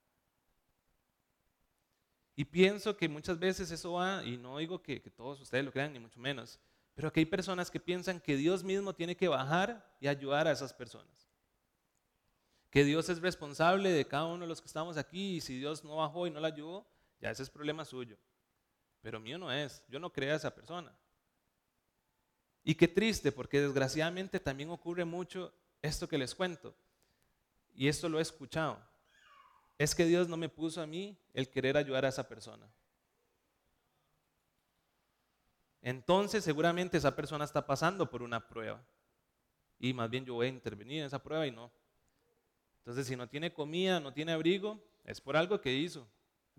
Y 2.37 2.45
pienso 2.45 2.95
que 2.95 3.09
muchas 3.09 3.39
veces 3.39 3.71
eso 3.71 3.93
va, 3.93 4.23
y 4.23 4.37
no 4.37 4.59
digo 4.59 4.83
que, 4.83 5.01
que 5.01 5.11
todos 5.11 5.41
ustedes 5.41 5.65
lo 5.65 5.73
crean, 5.73 5.95
ni 5.95 5.99
mucho 5.99 6.21
menos, 6.21 6.61
pero 6.95 7.13
que 7.13 7.21
hay 7.21 7.27
personas 7.27 7.71
que 7.71 7.81
piensan 7.81 8.21
que 8.21 8.37
Dios 8.37 8.63
mismo 8.63 8.95
tiene 8.95 9.17
que 9.17 9.29
bajar 9.29 9.97
y 10.01 10.09
ayudar 10.09 10.47
a 10.47 10.53
esas 10.53 10.73
personas. 10.73 11.29
Que 12.71 12.85
Dios 12.85 13.09
es 13.09 13.21
responsable 13.21 13.91
de 13.91 14.07
cada 14.07 14.27
uno 14.27 14.43
de 14.43 14.49
los 14.49 14.61
que 14.61 14.67
estamos 14.67 14.97
aquí 14.97 15.37
y 15.37 15.41
si 15.41 15.59
Dios 15.59 15.83
no 15.85 15.97
bajó 15.97 16.27
y 16.27 16.31
no 16.31 16.41
la 16.41 16.49
ayudó, 16.49 16.87
ya 17.21 17.31
ese 17.31 17.43
es 17.43 17.51
problema 17.51 17.85
suyo. 17.85 18.17
Pero 19.03 19.19
mío 19.19 19.39
no 19.39 19.51
es, 19.53 19.83
yo 19.89 19.99
no 19.99 20.13
creo 20.13 20.33
a 20.33 20.37
esa 20.37 20.55
persona. 20.55 20.95
Y 22.63 22.75
qué 22.75 22.87
triste, 22.87 23.33
porque 23.33 23.61
desgraciadamente 23.61 24.39
también 24.39 24.71
ocurre 24.71 25.05
mucho 25.05 25.53
esto 25.83 26.09
que 26.09 26.19
les 26.19 26.35
cuento. 26.35 26.75
Y 27.75 27.89
esto 27.89 28.09
lo 28.09 28.19
he 28.19 28.23
escuchado. 28.23 28.79
Es 29.79 29.95
que 29.95 30.05
Dios 30.05 30.29
no 30.29 30.37
me 30.37 30.49
puso 30.49 30.83
a 30.83 30.87
mí 30.87 31.17
el 31.33 31.49
querer 31.49 31.77
ayudar 31.77 32.05
a 32.05 32.09
esa 32.09 32.29
persona. 32.29 32.71
Entonces 35.83 36.45
seguramente 36.45 36.99
esa 36.99 37.17
persona 37.17 37.45
está 37.45 37.67
pasando 37.67 38.11
por 38.11 38.23
una 38.23 38.49
prueba. 38.49 38.85
Y 39.79 39.95
más 39.95 40.11
bien 40.11 40.25
yo 40.25 40.35
voy 40.35 40.47
a 40.47 40.51
intervenir 40.51 41.01
en 41.01 41.07
esa 41.07 41.23
prueba 41.23 41.47
y 41.47 41.51
no. 41.51 41.73
Entonces 42.79 43.07
si 43.07 43.17
no 43.17 43.29
tiene 43.29 43.53
comida, 43.53 44.01
no 44.01 44.13
tiene 44.13 44.33
abrigo, 44.33 44.83
es 45.05 45.21
por 45.21 45.37
algo 45.37 45.61
que 45.61 45.73
hizo 45.73 46.07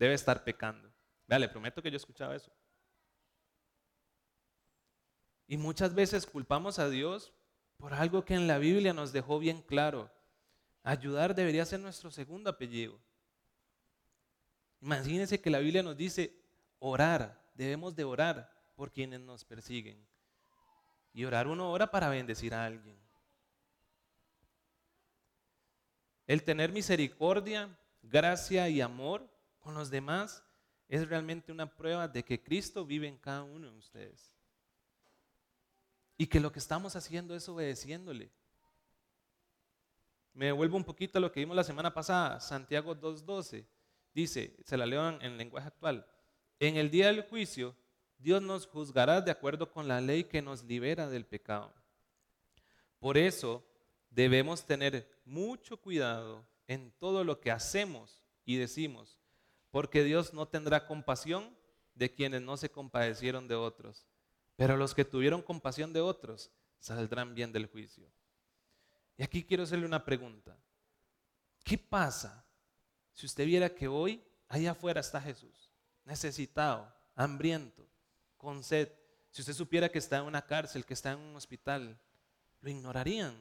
debe 0.01 0.15
estar 0.15 0.43
pecando. 0.43 0.91
Vea, 1.27 1.37
le 1.37 1.47
prometo 1.47 1.79
que 1.79 1.91
yo 1.91 1.97
escuchaba 1.97 2.35
eso. 2.35 2.51
Y 5.47 5.57
muchas 5.57 5.93
veces 5.93 6.25
culpamos 6.25 6.79
a 6.79 6.89
Dios 6.89 7.31
por 7.77 7.93
algo 7.93 8.25
que 8.25 8.33
en 8.33 8.47
la 8.47 8.57
Biblia 8.57 8.93
nos 8.93 9.13
dejó 9.13 9.37
bien 9.37 9.61
claro. 9.61 10.11
Ayudar 10.81 11.35
debería 11.35 11.65
ser 11.65 11.81
nuestro 11.81 12.09
segundo 12.09 12.49
apellido. 12.49 12.99
Imagínense 14.81 15.39
que 15.39 15.51
la 15.51 15.59
Biblia 15.59 15.83
nos 15.83 15.95
dice 15.95 16.35
orar, 16.79 17.39
debemos 17.53 17.95
de 17.95 18.03
orar 18.03 18.50
por 18.75 18.91
quienes 18.91 19.19
nos 19.19 19.45
persiguen. 19.45 20.05
Y 21.13 21.25
orar 21.25 21.47
uno 21.47 21.71
ora 21.71 21.91
para 21.91 22.09
bendecir 22.09 22.53
a 22.53 22.65
alguien. 22.65 22.97
El 26.27 26.43
tener 26.43 26.71
misericordia, 26.71 27.77
gracia 28.01 28.69
y 28.69 28.79
amor 28.79 29.29
con 29.59 29.73
los 29.73 29.89
demás 29.89 30.43
es 30.87 31.07
realmente 31.07 31.51
una 31.51 31.75
prueba 31.75 32.07
de 32.07 32.23
que 32.23 32.41
Cristo 32.41 32.85
vive 32.85 33.07
en 33.07 33.17
cada 33.17 33.43
uno 33.43 33.69
de 33.71 33.77
ustedes. 33.77 34.35
Y 36.17 36.27
que 36.27 36.39
lo 36.39 36.51
que 36.51 36.59
estamos 36.59 36.95
haciendo 36.95 37.35
es 37.35 37.47
obedeciéndole. 37.49 38.31
Me 40.33 40.45
devuelvo 40.45 40.77
un 40.77 40.83
poquito 40.83 41.17
a 41.17 41.21
lo 41.21 41.31
que 41.31 41.41
vimos 41.41 41.55
la 41.55 41.63
semana 41.63 41.93
pasada, 41.93 42.39
Santiago 42.39 42.95
2.12. 42.95 43.65
Dice, 44.13 44.57
se 44.63 44.77
la 44.77 44.85
leo 44.85 45.21
en 45.21 45.37
lenguaje 45.37 45.67
actual, 45.67 46.05
en 46.59 46.77
el 46.77 46.91
día 46.91 47.07
del 47.07 47.23
juicio, 47.23 47.75
Dios 48.21 48.41
nos 48.41 48.67
juzgará 48.67 49.19
de 49.19 49.31
acuerdo 49.31 49.71
con 49.71 49.87
la 49.87 49.99
ley 49.99 50.23
que 50.23 50.41
nos 50.41 50.63
libera 50.63 51.09
del 51.09 51.25
pecado. 51.25 51.73
Por 52.99 53.17
eso 53.17 53.63
debemos 54.11 54.63
tener 54.63 55.09
mucho 55.25 55.77
cuidado 55.77 56.45
en 56.67 56.91
todo 56.99 57.23
lo 57.23 57.39
que 57.39 57.49
hacemos 57.49 58.23
y 58.45 58.57
decimos, 58.57 59.19
porque 59.71 60.03
Dios 60.03 60.33
no 60.33 60.47
tendrá 60.47 60.85
compasión 60.85 61.55
de 61.95 62.13
quienes 62.13 62.41
no 62.41 62.57
se 62.57 62.69
compadecieron 62.69 63.47
de 63.47 63.55
otros, 63.55 64.05
pero 64.55 64.77
los 64.77 64.93
que 64.93 65.05
tuvieron 65.05 65.41
compasión 65.41 65.91
de 65.91 66.01
otros 66.01 66.51
saldrán 66.79 67.33
bien 67.33 67.51
del 67.51 67.65
juicio. 67.65 68.07
Y 69.17 69.23
aquí 69.23 69.43
quiero 69.43 69.63
hacerle 69.63 69.85
una 69.85 70.05
pregunta. 70.05 70.55
¿Qué 71.63 71.77
pasa 71.77 72.45
si 73.13 73.25
usted 73.25 73.45
viera 73.45 73.73
que 73.73 73.87
hoy 73.87 74.23
allá 74.47 74.71
afuera 74.71 75.01
está 75.01 75.19
Jesús, 75.19 75.71
necesitado, 76.05 76.93
hambriento, 77.15 77.87
con 78.41 78.63
sed? 78.63 78.91
Si 79.29 79.41
usted 79.41 79.53
supiera 79.53 79.87
que 79.87 79.99
está 79.99 80.17
en 80.17 80.23
una 80.23 80.41
cárcel, 80.41 80.83
que 80.83 80.95
está 80.95 81.11
en 81.11 81.19
un 81.19 81.35
hospital, 81.35 81.97
¿lo 82.59 82.69
ignorarían? 82.69 83.33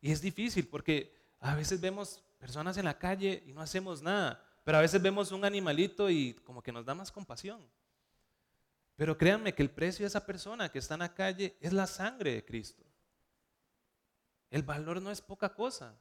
Y 0.00 0.10
es 0.10 0.20
difícil 0.20 0.66
porque 0.66 1.14
a 1.40 1.54
veces 1.54 1.80
vemos 1.80 2.22
personas 2.38 2.76
en 2.78 2.86
la 2.86 2.98
calle 2.98 3.42
y 3.46 3.52
no 3.52 3.60
hacemos 3.60 4.02
nada, 4.02 4.42
pero 4.64 4.78
a 4.78 4.80
veces 4.80 5.00
vemos 5.00 5.30
un 5.30 5.44
animalito 5.44 6.08
y 6.08 6.32
como 6.44 6.62
que 6.62 6.72
nos 6.72 6.84
da 6.84 6.94
más 6.94 7.12
compasión. 7.12 7.60
Pero 8.96 9.18
créanme 9.18 9.54
que 9.54 9.62
el 9.62 9.70
precio 9.70 10.04
de 10.04 10.08
esa 10.08 10.24
persona 10.24 10.70
que 10.70 10.78
está 10.78 10.94
en 10.94 11.00
la 11.00 11.14
calle 11.14 11.56
es 11.60 11.72
la 11.72 11.86
sangre 11.86 12.34
de 12.34 12.44
Cristo. 12.44 12.82
El 14.50 14.62
valor 14.62 15.02
no 15.02 15.10
es 15.10 15.20
poca 15.20 15.52
cosa. 15.52 15.98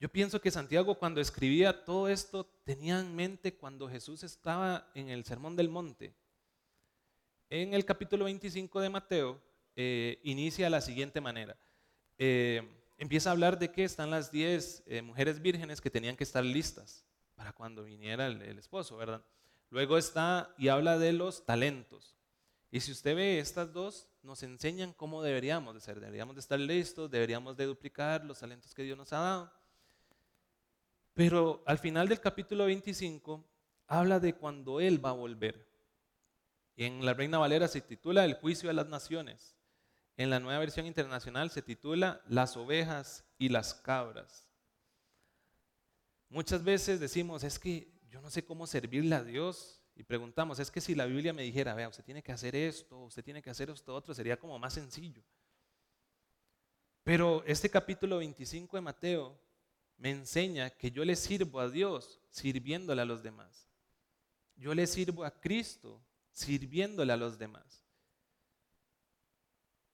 Yo 0.00 0.08
pienso 0.08 0.40
que 0.40 0.52
Santiago 0.52 0.94
cuando 0.96 1.20
escribía 1.20 1.84
todo 1.84 2.08
esto 2.08 2.46
tenía 2.64 3.00
en 3.00 3.16
mente 3.16 3.56
cuando 3.56 3.88
Jesús 3.88 4.22
estaba 4.22 4.88
en 4.94 5.08
el 5.08 5.24
Sermón 5.24 5.56
del 5.56 5.68
Monte. 5.68 6.14
En 7.50 7.74
el 7.74 7.84
capítulo 7.84 8.26
25 8.26 8.80
de 8.80 8.90
Mateo 8.90 9.42
eh, 9.74 10.20
inicia 10.22 10.66
de 10.66 10.70
la 10.70 10.80
siguiente 10.80 11.20
manera. 11.20 11.56
Eh, 12.16 12.62
empieza 12.96 13.30
a 13.30 13.32
hablar 13.32 13.58
de 13.58 13.72
que 13.72 13.82
están 13.82 14.10
las 14.10 14.30
10 14.30 14.84
eh, 14.86 15.02
mujeres 15.02 15.42
vírgenes 15.42 15.80
que 15.80 15.90
tenían 15.90 16.16
que 16.16 16.24
estar 16.24 16.44
listas 16.44 17.04
para 17.34 17.52
cuando 17.52 17.82
viniera 17.82 18.28
el, 18.28 18.40
el 18.42 18.58
esposo, 18.58 18.96
¿verdad? 18.96 19.24
Luego 19.68 19.98
está 19.98 20.54
y 20.58 20.68
habla 20.68 20.96
de 20.98 21.12
los 21.12 21.44
talentos. 21.44 22.16
Y 22.70 22.78
si 22.80 22.92
usted 22.92 23.16
ve 23.16 23.40
estas 23.40 23.72
dos, 23.72 24.08
nos 24.22 24.44
enseñan 24.44 24.92
cómo 24.92 25.24
deberíamos 25.24 25.74
de 25.74 25.80
ser. 25.80 25.98
Deberíamos 25.98 26.36
de 26.36 26.40
estar 26.40 26.60
listos, 26.60 27.10
deberíamos 27.10 27.56
de 27.56 27.66
duplicar 27.66 28.24
los 28.24 28.38
talentos 28.38 28.72
que 28.74 28.84
Dios 28.84 28.96
nos 28.96 29.12
ha 29.12 29.18
dado. 29.18 29.57
Pero 31.18 31.64
al 31.66 31.80
final 31.80 32.08
del 32.08 32.20
capítulo 32.20 32.66
25 32.66 33.44
habla 33.88 34.20
de 34.20 34.36
cuando 34.36 34.78
Él 34.78 35.04
va 35.04 35.10
a 35.10 35.14
volver. 35.14 35.68
En 36.76 37.04
la 37.04 37.12
Reina 37.12 37.38
Valera 37.38 37.66
se 37.66 37.80
titula 37.80 38.24
El 38.24 38.34
juicio 38.34 38.68
de 38.68 38.74
las 38.74 38.86
naciones. 38.86 39.56
En 40.16 40.30
la 40.30 40.38
nueva 40.38 40.60
versión 40.60 40.86
internacional 40.86 41.50
se 41.50 41.60
titula 41.60 42.22
Las 42.28 42.56
ovejas 42.56 43.24
y 43.36 43.48
las 43.48 43.74
cabras. 43.74 44.48
Muchas 46.28 46.62
veces 46.62 47.00
decimos, 47.00 47.42
es 47.42 47.58
que 47.58 47.92
yo 48.08 48.20
no 48.20 48.30
sé 48.30 48.44
cómo 48.44 48.68
servirle 48.68 49.16
a 49.16 49.24
Dios. 49.24 49.82
Y 49.96 50.04
preguntamos, 50.04 50.60
es 50.60 50.70
que 50.70 50.80
si 50.80 50.94
la 50.94 51.06
Biblia 51.06 51.32
me 51.32 51.42
dijera, 51.42 51.74
vea, 51.74 51.88
usted 51.88 52.04
tiene 52.04 52.22
que 52.22 52.30
hacer 52.30 52.54
esto, 52.54 52.96
usted 52.96 53.24
tiene 53.24 53.42
que 53.42 53.50
hacer 53.50 53.70
esto 53.70 53.92
otro, 53.92 54.14
sería 54.14 54.38
como 54.38 54.56
más 54.60 54.74
sencillo. 54.74 55.24
Pero 57.02 57.42
este 57.44 57.68
capítulo 57.68 58.18
25 58.18 58.76
de 58.76 58.80
Mateo 58.82 59.47
me 59.98 60.10
enseña 60.10 60.70
que 60.70 60.90
yo 60.90 61.04
le 61.04 61.16
sirvo 61.16 61.60
a 61.60 61.68
Dios 61.68 62.20
sirviéndole 62.30 63.02
a 63.02 63.04
los 63.04 63.22
demás. 63.22 63.68
Yo 64.56 64.74
le 64.74 64.86
sirvo 64.86 65.24
a 65.24 65.30
Cristo 65.30 66.00
sirviéndole 66.32 67.12
a 67.12 67.16
los 67.16 67.38
demás. 67.38 67.84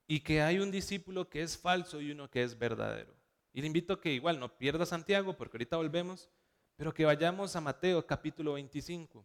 Y 0.06 0.20
que 0.20 0.42
hay 0.42 0.58
un 0.58 0.70
discípulo 0.70 1.28
que 1.28 1.42
es 1.42 1.56
falso 1.56 2.00
y 2.00 2.11
uno 2.11 2.30
que 2.30 2.42
es 2.42 2.58
verdadero. 2.58 3.14
Y 3.52 3.62
le 3.62 3.66
invito 3.66 3.94
a 3.94 4.00
que 4.00 4.12
igual 4.12 4.38
no 4.38 4.58
pierda 4.58 4.84
Santiago, 4.84 5.37
porque 5.37 5.56
ahorita 5.56 5.76
volvemos, 5.76 6.28
pero 6.76 6.92
que 6.92 7.06
vayamos 7.06 7.56
a 7.56 7.61
Mateo 7.61 8.06
capítulo 8.06 8.54
25. 8.54 9.25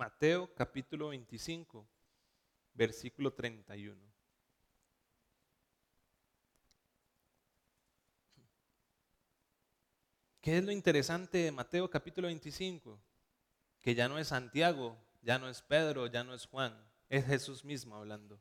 Mateo 0.00 0.48
capítulo 0.54 1.10
25, 1.10 1.86
versículo 2.72 3.34
31. 3.34 4.00
¿Qué 10.40 10.56
es 10.56 10.64
lo 10.64 10.72
interesante 10.72 11.36
de 11.36 11.52
Mateo 11.52 11.90
capítulo 11.90 12.28
25? 12.28 12.98
Que 13.82 13.94
ya 13.94 14.08
no 14.08 14.18
es 14.18 14.28
Santiago, 14.28 14.96
ya 15.20 15.38
no 15.38 15.50
es 15.50 15.60
Pedro, 15.60 16.06
ya 16.06 16.24
no 16.24 16.32
es 16.32 16.46
Juan, 16.46 16.74
es 17.10 17.26
Jesús 17.26 17.62
mismo 17.62 17.94
hablando. 17.94 18.40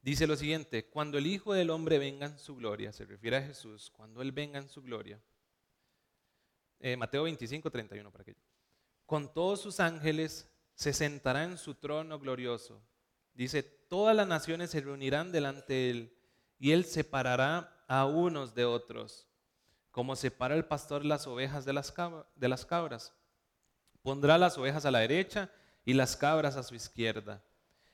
Dice 0.00 0.26
lo 0.26 0.34
siguiente, 0.34 0.86
cuando 0.86 1.18
el 1.18 1.28
Hijo 1.28 1.54
del 1.54 1.70
Hombre 1.70 2.00
venga 2.00 2.26
en 2.26 2.40
su 2.40 2.56
gloria, 2.56 2.92
se 2.92 3.04
refiere 3.04 3.36
a 3.36 3.42
Jesús, 3.42 3.88
cuando 3.92 4.20
Él 4.20 4.32
venga 4.32 4.58
en 4.58 4.68
su 4.68 4.82
gloria, 4.82 5.22
eh, 6.80 6.96
Mateo 6.96 7.22
25, 7.22 7.70
31 7.70 8.10
para 8.10 8.22
aquello 8.22 8.51
con 9.06 9.32
todos 9.32 9.60
sus 9.60 9.80
ángeles, 9.80 10.50
se 10.74 10.92
sentará 10.92 11.44
en 11.44 11.58
su 11.58 11.74
trono 11.74 12.18
glorioso. 12.18 12.82
Dice, 13.34 13.62
todas 13.62 14.14
las 14.14 14.26
naciones 14.26 14.70
se 14.70 14.80
reunirán 14.80 15.32
delante 15.32 15.72
de 15.72 15.90
él 15.90 16.18
y 16.58 16.72
él 16.72 16.84
separará 16.84 17.84
a 17.88 18.06
unos 18.06 18.54
de 18.54 18.64
otros, 18.64 19.28
como 19.90 20.16
separa 20.16 20.54
el 20.54 20.64
pastor 20.64 21.04
las 21.04 21.26
ovejas 21.26 21.64
de 21.64 21.72
las, 21.72 21.92
de 22.36 22.48
las 22.48 22.64
cabras. 22.64 23.12
Pondrá 24.02 24.38
las 24.38 24.56
ovejas 24.58 24.84
a 24.84 24.90
la 24.90 25.00
derecha 25.00 25.50
y 25.84 25.94
las 25.94 26.16
cabras 26.16 26.56
a 26.56 26.62
su 26.62 26.74
izquierda. 26.74 27.42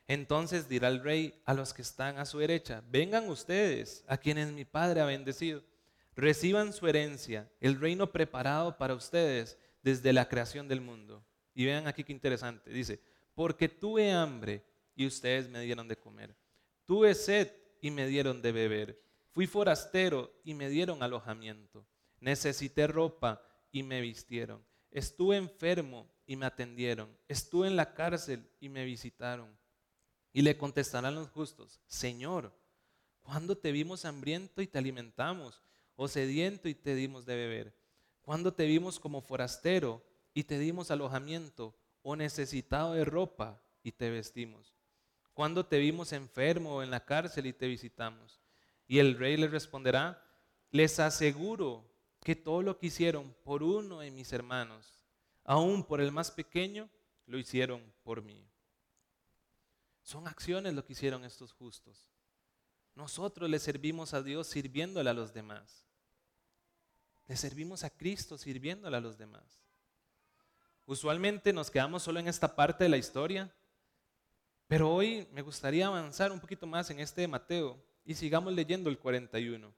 Entonces 0.06 0.68
dirá 0.68 0.88
el 0.88 1.02
rey 1.02 1.40
a 1.44 1.52
los 1.52 1.74
que 1.74 1.82
están 1.82 2.18
a 2.18 2.24
su 2.24 2.38
derecha, 2.38 2.82
vengan 2.88 3.28
ustedes, 3.28 4.04
a 4.08 4.16
quienes 4.16 4.50
mi 4.52 4.64
Padre 4.64 5.02
ha 5.02 5.04
bendecido, 5.04 5.62
reciban 6.16 6.72
su 6.72 6.88
herencia, 6.88 7.50
el 7.60 7.78
reino 7.78 8.10
preparado 8.10 8.78
para 8.78 8.94
ustedes 8.94 9.58
desde 9.88 10.12
la 10.12 10.28
creación 10.28 10.68
del 10.68 10.80
mundo. 10.80 11.24
Y 11.54 11.64
vean 11.64 11.86
aquí 11.86 12.04
qué 12.04 12.12
interesante. 12.12 12.70
Dice, 12.70 13.00
porque 13.34 13.68
tuve 13.68 14.12
hambre 14.12 14.64
y 14.94 15.06
ustedes 15.06 15.48
me 15.48 15.60
dieron 15.60 15.88
de 15.88 15.96
comer. 15.96 16.36
Tuve 16.84 17.14
sed 17.14 17.50
y 17.80 17.90
me 17.90 18.06
dieron 18.06 18.42
de 18.42 18.52
beber. 18.52 19.02
Fui 19.32 19.46
forastero 19.46 20.32
y 20.44 20.54
me 20.54 20.68
dieron 20.68 21.02
alojamiento. 21.02 21.86
Necesité 22.20 22.86
ropa 22.86 23.42
y 23.70 23.82
me 23.82 24.00
vistieron. 24.00 24.64
Estuve 24.90 25.36
enfermo 25.36 26.10
y 26.26 26.36
me 26.36 26.46
atendieron. 26.46 27.16
Estuve 27.28 27.68
en 27.68 27.76
la 27.76 27.94
cárcel 27.94 28.48
y 28.60 28.68
me 28.68 28.84
visitaron. 28.84 29.56
Y 30.32 30.42
le 30.42 30.56
contestarán 30.56 31.14
los 31.14 31.30
justos, 31.30 31.80
Señor, 31.86 32.52
¿cuándo 33.22 33.56
te 33.56 33.72
vimos 33.72 34.04
hambriento 34.04 34.62
y 34.62 34.66
te 34.66 34.78
alimentamos? 34.78 35.62
¿O 35.96 36.06
sediento 36.06 36.68
y 36.68 36.74
te 36.74 36.94
dimos 36.94 37.26
de 37.26 37.34
beber? 37.34 37.74
Cuando 38.28 38.52
te 38.52 38.66
vimos 38.66 39.00
como 39.00 39.22
forastero 39.22 40.04
y 40.34 40.44
te 40.44 40.58
dimos 40.58 40.90
alojamiento 40.90 41.74
o 42.02 42.14
necesitado 42.14 42.92
de 42.92 43.06
ropa 43.06 43.58
y 43.82 43.92
te 43.92 44.10
vestimos. 44.10 44.74
Cuando 45.32 45.64
te 45.64 45.78
vimos 45.78 46.12
enfermo 46.12 46.74
o 46.74 46.82
en 46.82 46.90
la 46.90 47.06
cárcel 47.06 47.46
y 47.46 47.54
te 47.54 47.66
visitamos. 47.66 48.38
Y 48.86 48.98
el 48.98 49.16
rey 49.18 49.38
le 49.38 49.48
responderá, 49.48 50.22
les 50.70 51.00
aseguro 51.00 51.90
que 52.22 52.36
todo 52.36 52.60
lo 52.60 52.78
que 52.78 52.88
hicieron 52.88 53.34
por 53.44 53.62
uno 53.62 54.00
de 54.00 54.10
mis 54.10 54.30
hermanos, 54.34 55.06
aún 55.42 55.82
por 55.82 56.02
el 56.02 56.12
más 56.12 56.30
pequeño, 56.30 56.90
lo 57.24 57.38
hicieron 57.38 57.80
por 58.02 58.20
mí. 58.20 58.46
Son 60.02 60.28
acciones 60.28 60.74
lo 60.74 60.84
que 60.84 60.92
hicieron 60.92 61.24
estos 61.24 61.54
justos. 61.54 62.10
Nosotros 62.94 63.48
le 63.48 63.58
servimos 63.58 64.12
a 64.12 64.22
Dios 64.22 64.48
sirviéndole 64.48 65.08
a 65.08 65.14
los 65.14 65.32
demás. 65.32 65.87
Le 67.28 67.36
servimos 67.36 67.84
a 67.84 67.90
Cristo 67.90 68.36
sirviéndole 68.36 68.96
a 68.96 69.00
los 69.00 69.16
demás. 69.16 69.62
Usualmente 70.86 71.52
nos 71.52 71.70
quedamos 71.70 72.02
solo 72.02 72.18
en 72.18 72.28
esta 72.28 72.56
parte 72.56 72.84
de 72.84 72.90
la 72.90 72.96
historia, 72.96 73.54
pero 74.66 74.90
hoy 74.90 75.28
me 75.32 75.42
gustaría 75.42 75.86
avanzar 75.86 76.32
un 76.32 76.40
poquito 76.40 76.66
más 76.66 76.88
en 76.90 77.00
este 77.00 77.20
de 77.20 77.28
Mateo 77.28 77.78
y 78.04 78.14
sigamos 78.14 78.54
leyendo 78.54 78.88
el 78.88 78.98
41. 78.98 79.70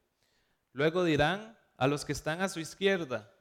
Luego 0.73 1.03
dirán 1.03 1.59
a 1.77 1.89
los 1.89 2.05
que 2.05 2.13
están 2.13 2.41
a 2.41 2.49
su 2.49 2.61
izquierda, 2.61 3.35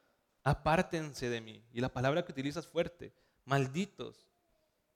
apártense 0.43 1.29
de 1.29 1.41
mí. 1.41 1.63
Y 1.71 1.79
la 1.79 1.89
palabra 1.89 2.25
que 2.25 2.31
utiliza 2.31 2.59
es 2.59 2.67
fuerte, 2.67 3.13
malditos, 3.45 4.27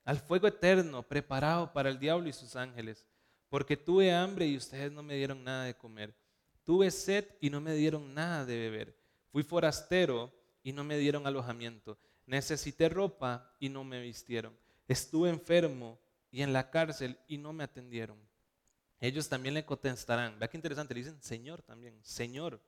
al 0.04 0.18
fuego 0.18 0.48
eterno 0.48 1.04
preparado 1.04 1.72
para 1.72 1.90
el 1.90 2.00
diablo 2.00 2.28
y 2.28 2.34
sus 2.34 2.56
ángeles, 2.56 3.06
porque 3.50 3.78
tuve 3.78 4.12
hambre 4.12 4.48
y 4.48 4.58
ustedes 4.58 4.92
no 4.92 5.04
me 5.04 5.16
dieron 5.16 5.44
nada 5.44 5.66
de 5.66 5.76
comer. 5.76 6.16
Tuve 6.64 6.90
sed 6.90 7.26
y 7.40 7.52
no 7.52 7.62
me 7.62 7.74
dieron 7.76 8.14
nada 8.14 8.46
de 8.46 8.58
beber. 8.58 9.03
Fui 9.34 9.42
forastero 9.42 10.32
y 10.62 10.74
no 10.74 10.84
me 10.84 10.96
dieron 10.96 11.26
alojamiento. 11.26 11.98
Necesité 12.28 12.88
ropa 12.88 13.52
y 13.60 13.68
no 13.68 13.84
me 13.84 14.00
vistieron. 14.00 14.56
Estuve 14.88 15.32
enfermo 15.32 16.00
y 16.30 16.44
en 16.44 16.54
la 16.54 16.70
cárcel 16.70 17.18
y 17.28 17.40
no 17.40 17.52
me 17.52 17.64
atendieron. 17.64 18.16
Ellos 19.00 19.28
también 19.28 19.56
le 19.56 19.66
contestarán. 19.66 20.38
Vea 20.38 20.48
qué 20.48 20.58
interesante, 20.58 20.94
le 20.94 21.00
dicen 21.00 21.20
Señor 21.20 21.64
también, 21.64 22.00
Señor. 22.04 22.62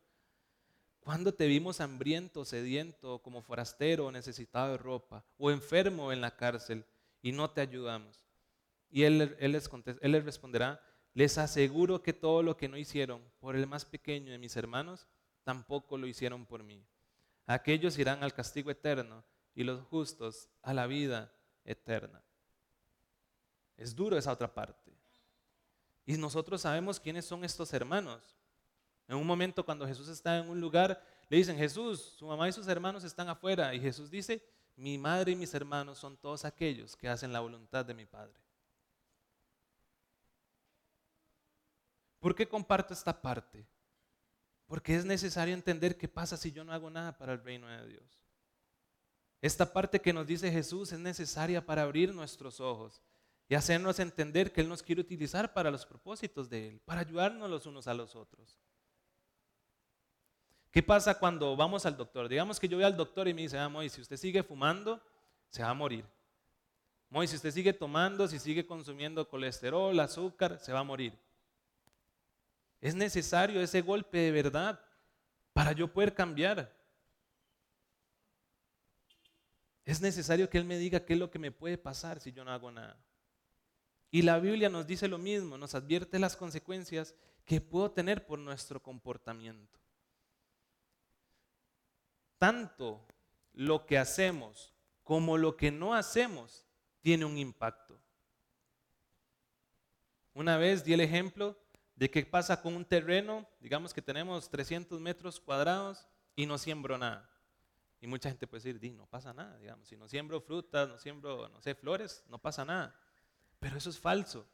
¿Cuándo 1.01 1.35
te 1.35 1.45
vimos 1.45 1.81
hambriento, 1.81 2.43
sediento, 2.45 3.19
como 3.19 3.43
forastero, 3.43 4.11
necesitado 4.11 4.71
de 4.71 4.77
ropa, 4.77 5.23
o 5.37 5.51
enfermo 5.51 6.11
en 6.11 6.19
la 6.19 6.35
cárcel 6.35 6.83
y 7.21 7.31
no 7.31 7.51
te 7.51 7.61
ayudamos? 7.61 8.25
Y 8.89 9.03
él, 9.03 9.19
les 9.19 9.69
él 10.01 10.11
les 10.11 10.25
responderá, 10.25 10.81
les 11.13 11.37
aseguro 11.37 12.01
que 12.01 12.11
todo 12.11 12.41
lo 12.41 12.57
que 12.57 12.67
no 12.67 12.75
hicieron 12.75 13.21
por 13.39 13.55
el 13.55 13.67
más 13.67 13.85
pequeño 13.85 14.31
de 14.31 14.39
mis 14.39 14.55
hermanos, 14.55 15.07
tampoco 15.45 15.97
lo 15.97 16.07
hicieron 16.07 16.45
por 16.45 16.63
mí. 16.63 16.85
Aquellos 17.45 17.97
irán 17.97 18.23
al 18.23 18.33
castigo 18.33 18.69
eterno 18.69 19.23
y 19.53 19.63
los 19.63 19.81
justos 19.85 20.49
a 20.61 20.73
la 20.73 20.87
vida 20.87 21.31
eterna. 21.63 22.21
Es 23.77 23.95
duro 23.95 24.17
esa 24.17 24.33
otra 24.33 24.53
parte. 24.53 24.91
Y 26.05 26.17
nosotros 26.17 26.61
sabemos 26.61 26.99
quiénes 26.99 27.25
son 27.25 27.45
estos 27.45 27.71
hermanos. 27.73 28.35
En 29.07 29.15
un 29.15 29.25
momento 29.25 29.63
cuando 29.63 29.87
Jesús 29.87 30.07
está 30.07 30.37
en 30.37 30.49
un 30.49 30.59
lugar, 30.59 31.01
le 31.29 31.37
dicen, 31.37 31.57
Jesús, 31.57 32.01
su 32.17 32.27
mamá 32.27 32.49
y 32.49 32.51
sus 32.51 32.67
hermanos 32.67 33.03
están 33.03 33.29
afuera. 33.29 33.73
Y 33.73 33.79
Jesús 33.79 34.09
dice, 34.09 34.43
mi 34.75 34.97
madre 34.97 35.31
y 35.31 35.35
mis 35.35 35.53
hermanos 35.53 35.97
son 35.97 36.17
todos 36.17 36.43
aquellos 36.45 36.95
que 36.95 37.07
hacen 37.07 37.31
la 37.31 37.39
voluntad 37.39 37.85
de 37.85 37.93
mi 37.93 38.05
Padre. 38.05 38.39
¿Por 42.19 42.35
qué 42.35 42.47
comparto 42.47 42.93
esta 42.93 43.21
parte? 43.21 43.65
Porque 44.75 44.93
es 44.93 45.05
necesario 45.05 45.53
entender 45.53 45.97
qué 45.97 46.09
pasa 46.09 46.35
si 46.35 46.51
yo 46.51 46.65
no 46.65 46.73
hago 46.73 46.89
nada 46.89 47.17
para 47.17 47.31
el 47.31 47.41
reino 47.41 47.65
de 47.65 47.87
Dios. 47.87 48.19
Esta 49.41 49.71
parte 49.71 50.01
que 50.01 50.11
nos 50.11 50.27
dice 50.27 50.51
Jesús 50.51 50.91
es 50.91 50.99
necesaria 50.99 51.65
para 51.65 51.83
abrir 51.83 52.13
nuestros 52.13 52.59
ojos 52.59 53.01
y 53.47 53.55
hacernos 53.55 53.99
entender 53.99 54.51
que 54.51 54.59
Él 54.59 54.67
nos 54.67 54.83
quiere 54.83 54.99
utilizar 54.99 55.53
para 55.53 55.71
los 55.71 55.85
propósitos 55.85 56.49
de 56.49 56.67
Él, 56.67 56.81
para 56.83 56.99
ayudarnos 56.99 57.49
los 57.49 57.65
unos 57.65 57.87
a 57.87 57.93
los 57.93 58.17
otros. 58.17 58.59
¿Qué 60.71 60.83
pasa 60.83 61.17
cuando 61.17 61.55
vamos 61.55 61.85
al 61.85 61.95
doctor? 61.95 62.27
Digamos 62.27 62.59
que 62.59 62.67
yo 62.67 62.75
voy 62.75 62.83
al 62.83 62.97
doctor 62.97 63.29
y 63.29 63.33
me 63.33 63.43
dice, 63.43 63.57
ah, 63.57 63.71
si 63.87 64.01
usted 64.01 64.17
sigue 64.17 64.43
fumando, 64.43 65.01
se 65.47 65.63
va 65.63 65.69
a 65.69 65.73
morir. 65.73 66.03
Moy, 67.09 67.29
si 67.29 67.37
usted 67.37 67.51
sigue 67.51 67.71
tomando, 67.71 68.27
si 68.27 68.39
sigue 68.39 68.65
consumiendo 68.65 69.29
colesterol, 69.29 69.97
azúcar, 70.01 70.59
se 70.59 70.73
va 70.73 70.79
a 70.79 70.83
morir. 70.83 71.17
Es 72.81 72.95
necesario 72.95 73.61
ese 73.61 73.81
golpe 73.81 74.17
de 74.17 74.31
verdad 74.31 74.79
para 75.53 75.71
yo 75.71 75.91
poder 75.91 76.13
cambiar. 76.13 76.75
Es 79.85 80.01
necesario 80.01 80.49
que 80.49 80.57
Él 80.57 80.65
me 80.65 80.77
diga 80.77 81.05
qué 81.05 81.13
es 81.13 81.19
lo 81.19 81.29
que 81.29 81.39
me 81.39 81.51
puede 81.51 81.77
pasar 81.77 82.19
si 82.19 82.31
yo 82.31 82.43
no 82.43 82.51
hago 82.51 82.71
nada. 82.71 82.97
Y 84.11 84.21
la 84.21 84.39
Biblia 84.39 84.69
nos 84.69 84.87
dice 84.87 85.07
lo 85.07 85.17
mismo, 85.17 85.57
nos 85.57 85.75
advierte 85.75 86.19
las 86.19 86.35
consecuencias 86.35 87.15
que 87.45 87.61
puedo 87.61 87.91
tener 87.91 88.25
por 88.25 88.39
nuestro 88.39 88.81
comportamiento. 88.81 89.79
Tanto 92.37 93.05
lo 93.53 93.85
que 93.85 93.97
hacemos 93.97 94.73
como 95.03 95.37
lo 95.37 95.55
que 95.55 95.71
no 95.71 95.93
hacemos 95.93 96.65
tiene 97.01 97.25
un 97.25 97.37
impacto. 97.37 97.99
Una 100.33 100.57
vez 100.57 100.83
di 100.83 100.93
el 100.93 101.01
ejemplo 101.01 101.57
de 101.95 102.09
qué 102.09 102.25
pasa 102.25 102.61
con 102.61 102.75
un 102.75 102.85
terreno, 102.85 103.47
digamos 103.59 103.93
que 103.93 104.01
tenemos 104.01 104.49
300 104.49 104.99
metros 104.99 105.39
cuadrados 105.39 106.07
y 106.35 106.45
no 106.45 106.57
siembro 106.57 106.97
nada. 106.97 107.29
Y 108.01 108.07
mucha 108.07 108.29
gente 108.29 108.45
puede 108.45 108.73
decir, 108.73 108.93
no 108.93 109.07
pasa 109.07 109.33
nada, 109.33 109.57
digamos, 109.57 109.87
si 109.87 109.95
no 109.95 110.07
siembro 110.07 110.41
frutas, 110.41 110.87
no 110.87 110.99
siembro, 110.99 111.47
no 111.49 111.61
sé, 111.61 111.73
flores, 111.73 112.23
no 112.27 112.37
pasa 112.37 112.65
nada. 112.65 112.93
Pero 113.59 113.77
eso 113.77 113.89
es 113.89 113.97
falso. 113.97 114.45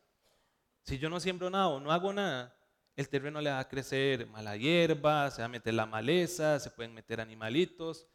Si 0.83 0.97
yo 0.97 1.09
no 1.09 1.19
siembro 1.19 1.49
nada 1.49 1.67
o 1.67 1.79
no 1.79 1.91
hago 1.91 2.13
nada, 2.13 2.55
el 2.95 3.09
terreno 3.09 3.41
le 3.41 3.49
va 3.49 3.59
a 3.59 3.67
crecer 3.67 4.27
mala 4.27 4.55
hierba, 4.55 5.29
se 5.31 5.41
va 5.41 5.45
a 5.45 5.49
meter 5.49 5.73
la 5.73 5.85
maleza, 5.85 6.59
se 6.59 6.69
pueden 6.69 6.93
meter 6.93 7.19
animalitos. 7.19 8.07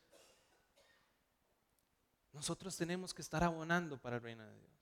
Nosotros 2.32 2.76
tenemos 2.76 3.12
que 3.12 3.22
estar 3.22 3.42
abonando 3.42 4.00
para 4.00 4.16
el 4.16 4.22
reino 4.22 4.44
de 4.44 4.54
Dios. 4.54 4.75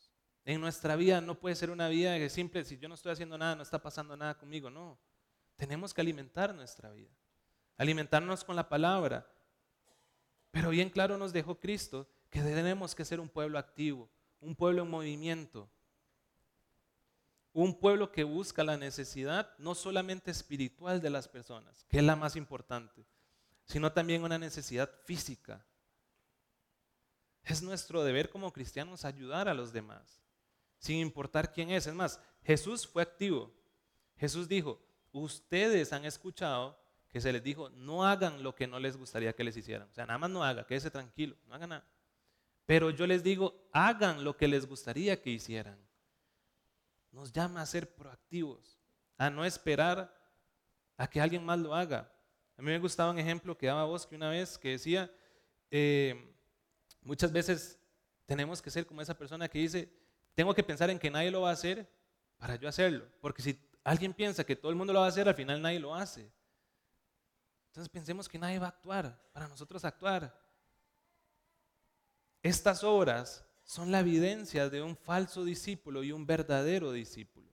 En 0.45 0.61
nuestra 0.61 0.95
vida 0.95 1.21
no 1.21 1.39
puede 1.39 1.57
ser 1.57 1.71
una 1.71 1.89
vida 1.89 2.19
que 2.19 2.29
simple, 2.29 2.65
si 2.65 2.77
yo 2.77 2.89
no 2.89 2.95
estoy 2.95 3.13
haciendo 3.13 3.39
nada, 3.39 3.57
no 3.57 3.63
está 3.63 3.81
pasando 3.81 4.17
nada 4.17 4.37
conmigo, 4.37 4.69
no. 4.69 4.99
Tenemos 5.57 5.95
que 5.95 6.03
alimentar 6.03 6.55
nuestra 6.55 6.91
vida, 6.91 7.15
alimentarnos 7.79 8.45
con 8.45 8.55
la 8.55 8.69
palabra. 8.69 9.27
Pero 10.51 10.71
bien 10.71 10.91
claro 10.91 11.17
nos 11.17 11.33
dejó 11.33 11.59
Cristo 11.59 12.07
que 12.29 12.43
tenemos 12.43 12.95
que 12.95 13.05
ser 13.05 13.21
un 13.21 13.29
pueblo 13.29 13.59
activo, 13.59 14.11
un 14.41 14.55
pueblo 14.55 14.83
en 14.83 14.91
movimiento, 14.91 15.71
un 17.55 17.79
pueblo 17.79 18.13
que 18.13 18.25
busca 18.25 18.65
la 18.65 18.77
necesidad 18.77 19.57
no 19.59 19.75
solamente 19.75 20.31
espiritual 20.31 21.01
de 21.01 21.11
las 21.11 21.27
personas, 21.27 21.87
que 21.89 21.99
es 21.99 22.05
la 22.05 22.17
más 22.17 22.37
importante, 22.37 23.07
sino 23.65 23.93
también 23.93 24.25
una 24.25 24.39
necesidad 24.39 24.91
física. 25.05 25.65
Es 27.45 27.63
nuestro 27.63 28.05
deber 28.05 28.29
como 28.29 28.53
cristianos 28.53 29.05
ayudar 29.05 29.49
a 29.49 29.55
los 29.55 29.73
demás 29.73 30.24
sin 30.79 30.99
importar 30.99 31.53
quién 31.53 31.71
es. 31.71 31.87
Es 31.87 31.95
más, 31.95 32.21
Jesús 32.43 32.87
fue 32.87 33.03
activo. 33.03 33.53
Jesús 34.17 34.49
dijo, 34.49 34.81
ustedes 35.13 35.93
han 35.93 36.05
escuchado 36.05 36.79
que 37.09 37.21
se 37.21 37.33
les 37.33 37.43
dijo, 37.43 37.71
no 37.71 38.05
hagan 38.05 38.43
lo 38.43 38.55
que 38.55 38.67
no 38.67 38.81
les 38.81 38.97
gustaría 38.97 39.35
que 39.35 39.45
les 39.45 39.57
hicieran. 39.57 39.89
O 39.89 39.95
sea, 39.95 40.07
nada 40.07 40.19
más 40.19 40.31
no 40.31 40.43
haga, 40.43 40.67
quédese 40.67 40.91
tranquilo, 40.91 41.37
no 41.47 41.55
hagan 41.55 41.71
nada. 41.71 41.87
Pero 42.67 42.91
yo 42.91 43.07
les 43.07 43.23
digo, 43.23 43.69
hagan 43.73 44.25
lo 44.25 44.37
que 44.37 44.49
les 44.49 44.67
gustaría 44.67 45.21
que 45.21 45.31
hicieran. 45.31 45.79
Nos 47.13 47.33
llama 47.33 47.63
a 47.63 47.67
ser 47.67 47.95
proactivos, 47.95 48.81
a 49.17 49.31
no 49.31 49.45
esperar 49.45 50.13
a 50.97 51.07
que 51.07 51.21
alguien 51.21 51.45
más 51.45 51.59
lo 51.59 51.75
haga. 51.75 52.11
A 52.57 52.63
mí 52.63 52.71
me 52.71 52.79
gustaba 52.79 53.11
un 53.11 53.19
ejemplo 53.19 53.57
que 53.57 53.67
daba 53.67 53.85
vos 53.85 54.07
que 54.07 54.17
una 54.17 54.31
vez 54.31 54.59
que 54.59 54.71
decía, 54.71 55.11
eh, 55.71 56.35
muchas 57.03 57.33
veces 57.33 57.79
tenemos 58.27 58.63
que 58.63 58.71
ser 58.71 58.87
como 58.87 59.03
esa 59.03 59.17
persona 59.17 59.49
que 59.49 59.59
dice, 59.59 59.93
tengo 60.35 60.55
que 60.55 60.63
pensar 60.63 60.91
en 60.91 60.99
que 60.99 61.11
nadie 61.11 61.31
lo 61.31 61.43
va 61.43 61.51
a 61.51 61.55
hacer 61.55 61.89
para 62.37 62.57
yo 62.57 62.69
hacerlo. 62.69 63.07
Porque 63.21 63.43
si 63.43 63.59
alguien 63.83 64.13
piensa 64.13 64.45
que 64.45 64.57
todo 64.57 64.71
el 64.71 64.77
mundo 64.77 64.93
lo 64.93 65.01
va 65.01 65.07
a 65.07 65.09
hacer, 65.09 65.29
al 65.29 65.35
final 65.35 65.63
nadie 65.63 65.79
lo 65.79 65.95
hace. 65.95 66.31
Entonces 67.69 67.89
pensemos 67.89 68.29
que 68.29 68.39
nadie 68.39 68.59
va 68.59 68.67
a 68.67 68.71
actuar 68.71 69.21
para 69.33 69.49
nosotros 69.49 69.85
actuar. 69.85 70.41
Estas 72.43 72.85
obras 72.85 73.45
son 73.65 73.91
la 73.91 74.01
evidencia 74.01 74.69
de 74.69 74.83
un 74.83 74.97
falso 74.97 75.45
discípulo 75.45 76.05
y 76.05 76.13
un 76.13 76.27
verdadero 76.27 76.93
discípulo. 76.93 77.51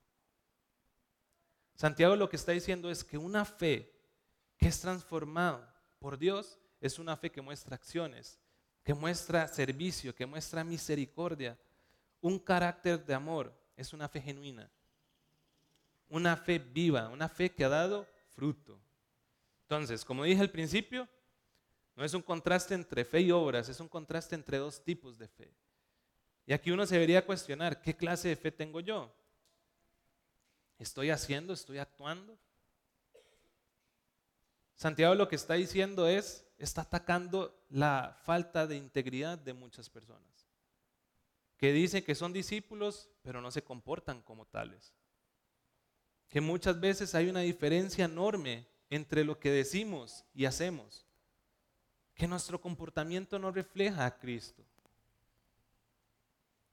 Santiago 1.74 2.14
lo 2.16 2.28
que 2.28 2.36
está 2.36 2.52
diciendo 2.52 2.90
es 2.90 3.02
que 3.02 3.18
una 3.18 3.44
fe 3.44 3.92
que 4.58 4.68
es 4.68 4.80
transformada 4.80 5.74
por 5.98 6.18
Dios 6.18 6.58
es 6.80 6.98
una 6.98 7.16
fe 7.16 7.32
que 7.32 7.40
muestra 7.40 7.74
acciones, 7.74 8.38
que 8.84 8.94
muestra 8.94 9.48
servicio, 9.48 10.14
que 10.14 10.26
muestra 10.26 10.62
misericordia, 10.62 11.58
un 12.22 12.38
carácter 12.38 13.04
de 13.04 13.12
amor 13.12 13.52
es 13.76 13.92
una 13.92 14.08
fe 14.08 14.20
genuina, 14.20 14.70
una 16.08 16.36
fe 16.36 16.58
viva, 16.58 17.08
una 17.08 17.28
fe 17.28 17.52
que 17.52 17.64
ha 17.64 17.68
dado 17.68 18.06
fruto. 18.30 18.80
Entonces, 19.62 20.04
como 20.04 20.24
dije 20.24 20.40
al 20.40 20.50
principio, 20.50 21.08
no 21.96 22.04
es 22.04 22.14
un 22.14 22.22
contraste 22.22 22.74
entre 22.74 23.04
fe 23.04 23.20
y 23.22 23.32
obras, 23.32 23.68
es 23.68 23.80
un 23.80 23.88
contraste 23.88 24.34
entre 24.34 24.58
dos 24.58 24.82
tipos 24.82 25.18
de 25.18 25.28
fe. 25.28 25.52
Y 26.46 26.52
aquí 26.52 26.70
uno 26.70 26.86
se 26.86 26.94
debería 26.94 27.26
cuestionar, 27.26 27.82
¿qué 27.82 27.94
clase 27.96 28.28
de 28.28 28.36
fe 28.36 28.52
tengo 28.52 28.80
yo? 28.80 29.12
¿Estoy 30.78 31.10
haciendo? 31.10 31.52
¿Estoy 31.52 31.78
actuando? 31.78 32.38
Santiago 34.74 35.14
lo 35.14 35.28
que 35.28 35.36
está 35.36 35.54
diciendo 35.54 36.06
es, 36.06 36.44
está 36.56 36.82
atacando 36.82 37.64
la 37.68 38.16
falta 38.22 38.66
de 38.66 38.76
integridad 38.76 39.38
de 39.38 39.54
muchas 39.54 39.88
personas 39.88 40.41
que 41.62 41.72
dicen 41.72 42.02
que 42.02 42.16
son 42.16 42.32
discípulos, 42.32 43.08
pero 43.22 43.40
no 43.40 43.52
se 43.52 43.62
comportan 43.62 44.20
como 44.20 44.46
tales. 44.46 44.92
Que 46.28 46.40
muchas 46.40 46.80
veces 46.80 47.14
hay 47.14 47.28
una 47.28 47.38
diferencia 47.38 48.06
enorme 48.06 48.66
entre 48.90 49.22
lo 49.22 49.38
que 49.38 49.52
decimos 49.52 50.24
y 50.34 50.46
hacemos. 50.46 51.06
Que 52.16 52.26
nuestro 52.26 52.60
comportamiento 52.60 53.38
no 53.38 53.52
refleja 53.52 54.06
a 54.06 54.18
Cristo. 54.18 54.64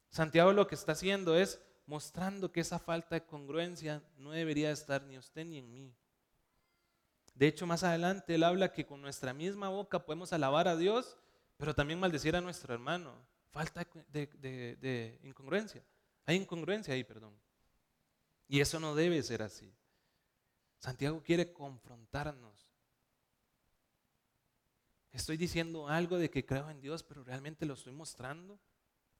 Santiago 0.09 0.53
lo 0.53 0.65
que 0.65 0.73
está 0.73 0.93
haciendo 0.93 1.37
es 1.37 1.61
mostrando 1.85 2.51
que 2.51 2.61
esa 2.61 2.79
falta 2.79 3.13
de 3.13 3.27
congruencia 3.27 4.01
no 4.17 4.31
debería 4.31 4.71
estar 4.71 5.03
ni 5.03 5.19
usted 5.19 5.45
ni 5.45 5.59
en 5.59 5.71
mí. 5.71 5.93
De 7.35 7.45
hecho, 7.45 7.67
más 7.67 7.83
adelante 7.83 8.33
él 8.33 8.43
habla 8.43 8.73
que 8.73 8.87
con 8.87 9.03
nuestra 9.03 9.35
misma 9.35 9.69
boca 9.69 10.03
podemos 10.03 10.33
alabar 10.33 10.67
a 10.67 10.75
Dios, 10.75 11.15
pero 11.57 11.75
también 11.75 11.99
maldecir 11.99 12.35
a 12.35 12.41
nuestro 12.41 12.73
hermano. 12.73 13.29
Falta 13.51 13.87
de, 14.11 15.19
incongruencia. 15.23 15.83
Hay 16.25 16.35
incongruencia 16.37 16.93
ahí, 16.93 17.03
perdón. 17.03 17.33
Y 18.47 18.59
eso 18.59 18.79
no 18.79 18.95
debe 18.95 19.21
ser 19.23 19.41
así. 19.41 19.73
Santiago 20.77 21.21
quiere 21.23 21.51
confrontarnos. 21.51 22.69
Estoy 25.11 25.37
diciendo 25.37 25.87
algo 25.87 26.17
de 26.17 26.29
que 26.29 26.45
creo 26.45 26.69
en 26.69 26.79
Dios, 26.79 27.03
pero 27.03 27.23
realmente 27.23 27.65
lo 27.65 27.73
estoy 27.73 27.93
mostrando 27.93 28.59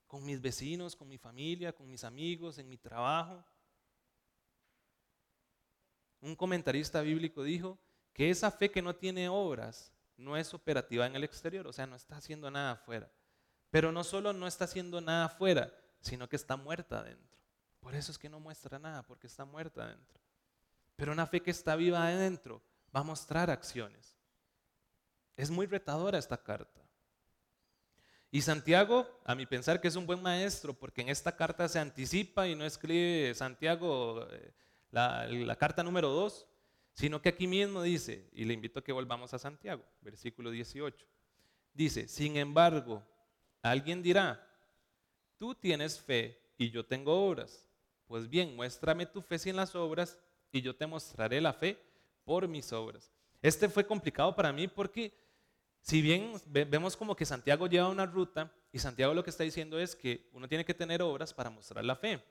con 0.06 0.24
mis 0.24 0.40
vecinos, 0.40 0.96
con 0.96 1.08
mi 1.08 1.18
familia, 1.18 1.72
con 1.72 1.88
mis 1.88 2.04
amigos, 2.04 2.58
en 2.58 2.68
mi 2.68 2.78
trabajo. 2.78 3.44
Un 6.20 6.36
comentarista 6.36 7.00
bíblico 7.00 7.42
dijo 7.42 7.78
que 8.12 8.30
esa 8.30 8.50
fe 8.50 8.70
que 8.70 8.82
no 8.82 8.94
tiene 8.94 9.28
obras 9.28 9.92
no 10.16 10.36
es 10.36 10.52
operativa 10.54 11.06
en 11.06 11.16
el 11.16 11.24
exterior, 11.24 11.66
o 11.66 11.72
sea, 11.72 11.86
no 11.86 11.96
está 11.96 12.16
haciendo 12.16 12.50
nada 12.50 12.72
afuera. 12.72 13.10
Pero 13.70 13.92
no 13.92 14.04
solo 14.04 14.32
no 14.32 14.46
está 14.46 14.64
haciendo 14.64 15.00
nada 15.00 15.26
afuera, 15.26 15.72
sino 16.00 16.28
que 16.28 16.36
está 16.36 16.56
muerta 16.56 17.00
adentro. 17.00 17.38
Por 17.80 17.94
eso 17.94 18.12
es 18.12 18.18
que 18.18 18.28
no 18.28 18.40
muestra 18.40 18.78
nada, 18.78 19.02
porque 19.02 19.26
está 19.26 19.44
muerta 19.44 19.84
adentro. 19.84 20.20
Pero 20.96 21.12
una 21.12 21.26
fe 21.26 21.40
que 21.40 21.50
está 21.50 21.76
viva 21.76 22.06
adentro 22.06 22.62
va 22.94 23.00
a 23.00 23.04
mostrar 23.04 23.50
acciones. 23.50 24.16
Es 25.36 25.50
muy 25.50 25.66
retadora 25.66 26.18
esta 26.18 26.36
carta. 26.36 26.80
Y 28.30 28.42
Santiago, 28.42 29.08
a 29.24 29.34
mi 29.34 29.46
pensar 29.46 29.80
que 29.80 29.88
es 29.88 29.96
un 29.96 30.06
buen 30.06 30.22
maestro, 30.22 30.74
porque 30.74 31.00
en 31.00 31.08
esta 31.08 31.34
carta 31.34 31.68
se 31.68 31.78
anticipa 31.78 32.46
y 32.46 32.54
no 32.54 32.64
escribe 32.64 33.34
Santiago 33.34 34.26
eh, 34.30 34.52
la, 34.90 35.26
la 35.26 35.56
carta 35.56 35.82
número 35.82 36.10
2, 36.10 36.46
sino 36.94 37.22
que 37.22 37.30
aquí 37.30 37.46
mismo 37.46 37.82
dice, 37.82 38.28
y 38.32 38.44
le 38.44 38.54
invito 38.54 38.80
a 38.80 38.84
que 38.84 38.92
volvamos 38.92 39.32
a 39.34 39.38
Santiago, 39.38 39.84
versículo 40.02 40.50
18, 40.50 41.06
dice, 41.72 42.06
sin 42.06 42.36
embargo, 42.36 43.02
alguien 43.62 44.02
dirá, 44.02 44.46
tú 45.38 45.54
tienes 45.54 46.00
fe 46.00 46.40
y 46.56 46.70
yo 46.70 46.84
tengo 46.84 47.28
obras. 47.28 47.66
Pues 48.06 48.28
bien, 48.28 48.56
muéstrame 48.56 49.06
tu 49.06 49.22
fe 49.22 49.38
sin 49.38 49.56
las 49.56 49.74
obras 49.74 50.18
y 50.52 50.60
yo 50.60 50.74
te 50.74 50.86
mostraré 50.86 51.40
la 51.40 51.52
fe 51.52 51.78
por 52.24 52.48
mis 52.48 52.72
obras. 52.72 53.10
Este 53.42 53.68
fue 53.68 53.86
complicado 53.86 54.34
para 54.34 54.52
mí 54.52 54.68
porque 54.68 55.14
si 55.80 56.02
bien 56.02 56.32
vemos 56.46 56.96
como 56.96 57.16
que 57.16 57.24
Santiago 57.24 57.66
lleva 57.66 57.88
una 57.88 58.06
ruta 58.06 58.52
y 58.72 58.78
Santiago 58.78 59.14
lo 59.14 59.24
que 59.24 59.30
está 59.30 59.44
diciendo 59.44 59.78
es 59.78 59.96
que 59.96 60.28
uno 60.32 60.48
tiene 60.48 60.64
que 60.64 60.74
tener 60.74 61.02
obras 61.02 61.32
para 61.32 61.50
mostrar 61.50 61.84
la 61.84 61.96
fe. 61.96 62.22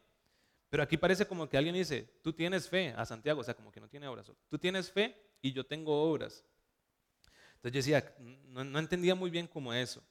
Pero 0.69 0.83
aquí 0.83 0.97
parece 0.97 1.25
como 1.25 1.49
que 1.49 1.57
alguien 1.57 1.73
dice, 1.73 2.03
tú 2.21 2.31
tienes 2.31 2.69
fe 2.69 2.93
a 2.95 3.05
Santiago, 3.05 3.41
o 3.41 3.43
sea, 3.43 3.55
como 3.55 3.71
que 3.71 3.79
no 3.79 3.89
tiene 3.89 4.07
obras. 4.07 4.31
Tú 4.47 4.59
tienes 4.59 4.91
fe 4.91 5.15
y 5.41 5.51
yo 5.51 5.65
tengo 5.65 6.03
obras. 6.03 6.45
Entonces 7.55 7.73
yo 7.73 7.93
decía, 7.93 8.15
no, 8.49 8.63
no 8.63 8.77
entendía 8.77 9.15
muy 9.15 9.31
bien 9.31 9.47
cómo 9.47 9.73
eso. 9.73 10.03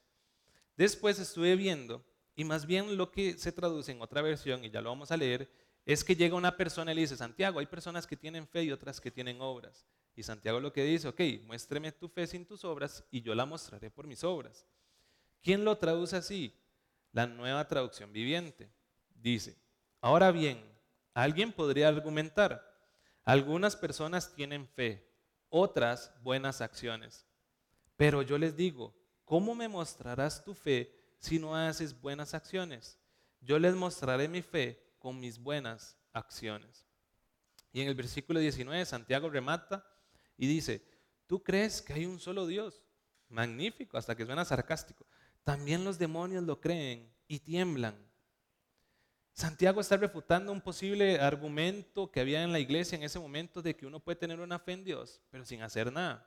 Después 0.78 1.18
estuve 1.18 1.56
viendo, 1.56 2.04
y 2.36 2.44
más 2.44 2.64
bien 2.64 2.96
lo 2.96 3.10
que 3.10 3.36
se 3.36 3.50
traduce 3.50 3.90
en 3.90 4.00
otra 4.00 4.22
versión, 4.22 4.64
y 4.64 4.70
ya 4.70 4.80
lo 4.80 4.90
vamos 4.90 5.10
a 5.10 5.16
leer, 5.16 5.50
es 5.84 6.04
que 6.04 6.14
llega 6.14 6.36
una 6.36 6.56
persona 6.56 6.92
y 6.92 6.94
le 6.94 7.00
dice, 7.00 7.16
Santiago, 7.16 7.58
hay 7.58 7.66
personas 7.66 8.06
que 8.06 8.16
tienen 8.16 8.46
fe 8.46 8.62
y 8.62 8.70
otras 8.70 9.00
que 9.00 9.10
tienen 9.10 9.40
obras. 9.40 9.84
Y 10.14 10.22
Santiago 10.22 10.60
lo 10.60 10.72
que 10.72 10.84
dice, 10.84 11.08
ok, 11.08 11.20
muéstreme 11.46 11.90
tu 11.90 12.08
fe 12.08 12.28
sin 12.28 12.46
tus 12.46 12.64
obras 12.64 13.04
y 13.10 13.22
yo 13.22 13.34
la 13.34 13.44
mostraré 13.44 13.90
por 13.90 14.06
mis 14.06 14.22
obras. 14.22 14.64
¿Quién 15.42 15.64
lo 15.64 15.76
traduce 15.78 16.14
así? 16.14 16.54
La 17.10 17.26
nueva 17.26 17.66
traducción 17.66 18.12
viviente. 18.12 18.70
Dice, 19.16 19.56
ahora 20.00 20.30
bien, 20.30 20.62
alguien 21.12 21.52
podría 21.52 21.88
argumentar, 21.88 22.64
algunas 23.24 23.74
personas 23.74 24.32
tienen 24.32 24.68
fe, 24.68 25.10
otras 25.48 26.12
buenas 26.22 26.60
acciones. 26.60 27.26
Pero 27.96 28.22
yo 28.22 28.38
les 28.38 28.56
digo, 28.56 28.94
¿cómo 29.28 29.54
me 29.54 29.68
mostrarás 29.68 30.42
tu 30.42 30.54
fe 30.54 30.90
si 31.18 31.38
no 31.38 31.54
haces 31.54 32.00
buenas 32.00 32.32
acciones? 32.32 32.98
Yo 33.42 33.58
les 33.58 33.74
mostraré 33.74 34.26
mi 34.26 34.40
fe 34.40 34.82
con 34.98 35.20
mis 35.20 35.38
buenas 35.38 35.98
acciones. 36.14 36.86
Y 37.70 37.82
en 37.82 37.88
el 37.88 37.94
versículo 37.94 38.40
19 38.40 38.86
Santiago 38.86 39.28
remata 39.28 39.86
y 40.38 40.46
dice, 40.46 40.82
¿tú 41.26 41.42
crees 41.42 41.82
que 41.82 41.92
hay 41.92 42.06
un 42.06 42.18
solo 42.18 42.46
Dios? 42.46 42.82
Magnífico, 43.28 43.98
hasta 43.98 44.16
que 44.16 44.24
suena 44.24 44.46
sarcástico. 44.46 45.06
También 45.44 45.84
los 45.84 45.98
demonios 45.98 46.44
lo 46.44 46.58
creen 46.58 47.12
y 47.28 47.38
tiemblan. 47.38 47.96
Santiago 49.34 49.82
está 49.82 49.98
refutando 49.98 50.50
un 50.52 50.62
posible 50.62 51.20
argumento 51.20 52.10
que 52.10 52.20
había 52.20 52.42
en 52.42 52.50
la 52.50 52.60
iglesia 52.60 52.96
en 52.96 53.04
ese 53.04 53.18
momento 53.18 53.60
de 53.60 53.76
que 53.76 53.84
uno 53.84 54.00
puede 54.00 54.16
tener 54.16 54.40
una 54.40 54.58
fe 54.58 54.72
en 54.72 54.84
Dios, 54.84 55.20
pero 55.30 55.44
sin 55.44 55.60
hacer 55.60 55.92
nada. 55.92 56.26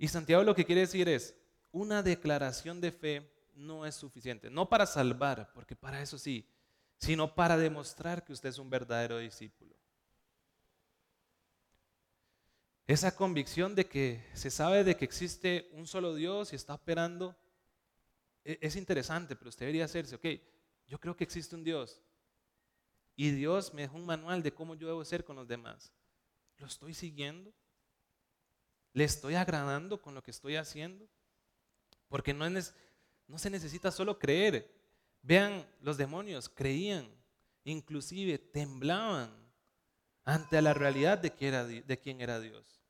Y 0.00 0.08
Santiago 0.08 0.42
lo 0.42 0.54
que 0.54 0.64
quiere 0.64 0.80
decir 0.80 1.10
es, 1.10 1.36
una 1.72 2.02
declaración 2.02 2.80
de 2.80 2.90
fe 2.90 3.30
no 3.52 3.84
es 3.84 3.94
suficiente, 3.94 4.48
no 4.48 4.66
para 4.66 4.86
salvar, 4.86 5.52
porque 5.52 5.76
para 5.76 6.00
eso 6.00 6.16
sí, 6.16 6.48
sino 6.96 7.34
para 7.34 7.58
demostrar 7.58 8.24
que 8.24 8.32
usted 8.32 8.48
es 8.48 8.58
un 8.58 8.70
verdadero 8.70 9.18
discípulo. 9.18 9.76
Esa 12.86 13.14
convicción 13.14 13.74
de 13.74 13.86
que 13.86 14.24
se 14.32 14.50
sabe 14.50 14.84
de 14.84 14.96
que 14.96 15.04
existe 15.04 15.68
un 15.74 15.86
solo 15.86 16.14
Dios 16.14 16.54
y 16.54 16.56
está 16.56 16.72
operando 16.72 17.36
e-, 18.42 18.58
es 18.62 18.76
interesante, 18.76 19.36
pero 19.36 19.50
usted 19.50 19.66
debería 19.66 19.84
hacerse, 19.84 20.14
ok, 20.14 20.26
yo 20.86 20.98
creo 20.98 21.14
que 21.14 21.24
existe 21.24 21.54
un 21.54 21.62
Dios 21.62 22.00
y 23.16 23.32
Dios 23.32 23.74
me 23.74 23.82
dejó 23.82 23.98
un 23.98 24.06
manual 24.06 24.42
de 24.42 24.54
cómo 24.54 24.74
yo 24.76 24.86
debo 24.86 25.04
ser 25.04 25.26
con 25.26 25.36
los 25.36 25.46
demás. 25.46 25.92
¿Lo 26.56 26.66
estoy 26.66 26.94
siguiendo? 26.94 27.52
¿Le 28.92 29.04
estoy 29.04 29.34
agradando 29.34 30.00
con 30.00 30.14
lo 30.14 30.22
que 30.22 30.30
estoy 30.30 30.56
haciendo? 30.56 31.06
Porque 32.08 32.34
no, 32.34 32.46
es, 32.46 32.74
no 33.28 33.38
se 33.38 33.50
necesita 33.50 33.90
solo 33.90 34.18
creer. 34.18 34.70
Vean, 35.22 35.66
los 35.80 35.96
demonios 35.96 36.48
creían, 36.48 37.08
inclusive 37.64 38.38
temblaban 38.38 39.30
ante 40.24 40.60
la 40.60 40.74
realidad 40.74 41.18
de, 41.18 41.32
quién 41.32 42.20
era 42.20 42.40
Dios. 42.40 42.80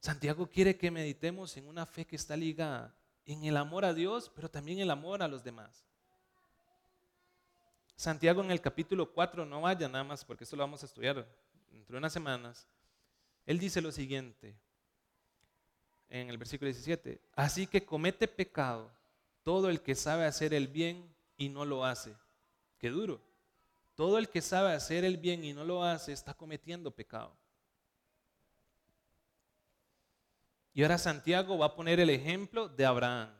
Santiago 0.00 0.48
quiere 0.48 0.76
que 0.76 0.90
meditemos 0.90 1.56
en 1.56 1.68
una 1.68 1.86
fe 1.86 2.06
que 2.06 2.16
está 2.16 2.36
ligada 2.36 2.94
en 3.26 3.44
el 3.44 3.56
amor 3.56 3.84
a 3.84 3.94
Dios, 3.94 4.30
pero 4.34 4.50
también 4.50 4.78
el 4.78 4.90
amor 4.90 5.22
a 5.22 5.28
los 5.28 5.44
demás. 5.44 5.84
Santiago 7.96 8.42
en 8.42 8.50
el 8.50 8.62
capítulo 8.62 9.12
4, 9.12 9.44
no 9.44 9.60
vaya 9.60 9.88
nada 9.88 10.04
más 10.04 10.24
porque 10.24 10.44
esto 10.44 10.56
lo 10.56 10.62
vamos 10.62 10.82
a 10.82 10.86
estudiar 10.86 11.28
dentro 11.70 11.94
de 11.94 11.98
unas 11.98 12.12
semanas. 12.12 12.66
Él 13.50 13.58
dice 13.58 13.80
lo 13.80 13.90
siguiente 13.90 14.54
en 16.08 16.30
el 16.30 16.38
versículo 16.38 16.68
17, 16.68 17.20
así 17.34 17.66
que 17.66 17.84
comete 17.84 18.28
pecado 18.28 18.92
todo 19.42 19.70
el 19.70 19.80
que 19.80 19.96
sabe 19.96 20.24
hacer 20.24 20.54
el 20.54 20.68
bien 20.68 21.12
y 21.36 21.48
no 21.48 21.64
lo 21.64 21.84
hace. 21.84 22.14
Qué 22.78 22.90
duro. 22.90 23.20
Todo 23.96 24.18
el 24.18 24.28
que 24.28 24.40
sabe 24.40 24.72
hacer 24.72 25.04
el 25.04 25.16
bien 25.16 25.42
y 25.42 25.52
no 25.52 25.64
lo 25.64 25.82
hace 25.82 26.12
está 26.12 26.32
cometiendo 26.32 26.92
pecado. 26.92 27.36
Y 30.72 30.82
ahora 30.82 30.96
Santiago 30.96 31.58
va 31.58 31.66
a 31.66 31.74
poner 31.74 31.98
el 31.98 32.10
ejemplo 32.10 32.68
de 32.68 32.86
Abraham 32.86 33.34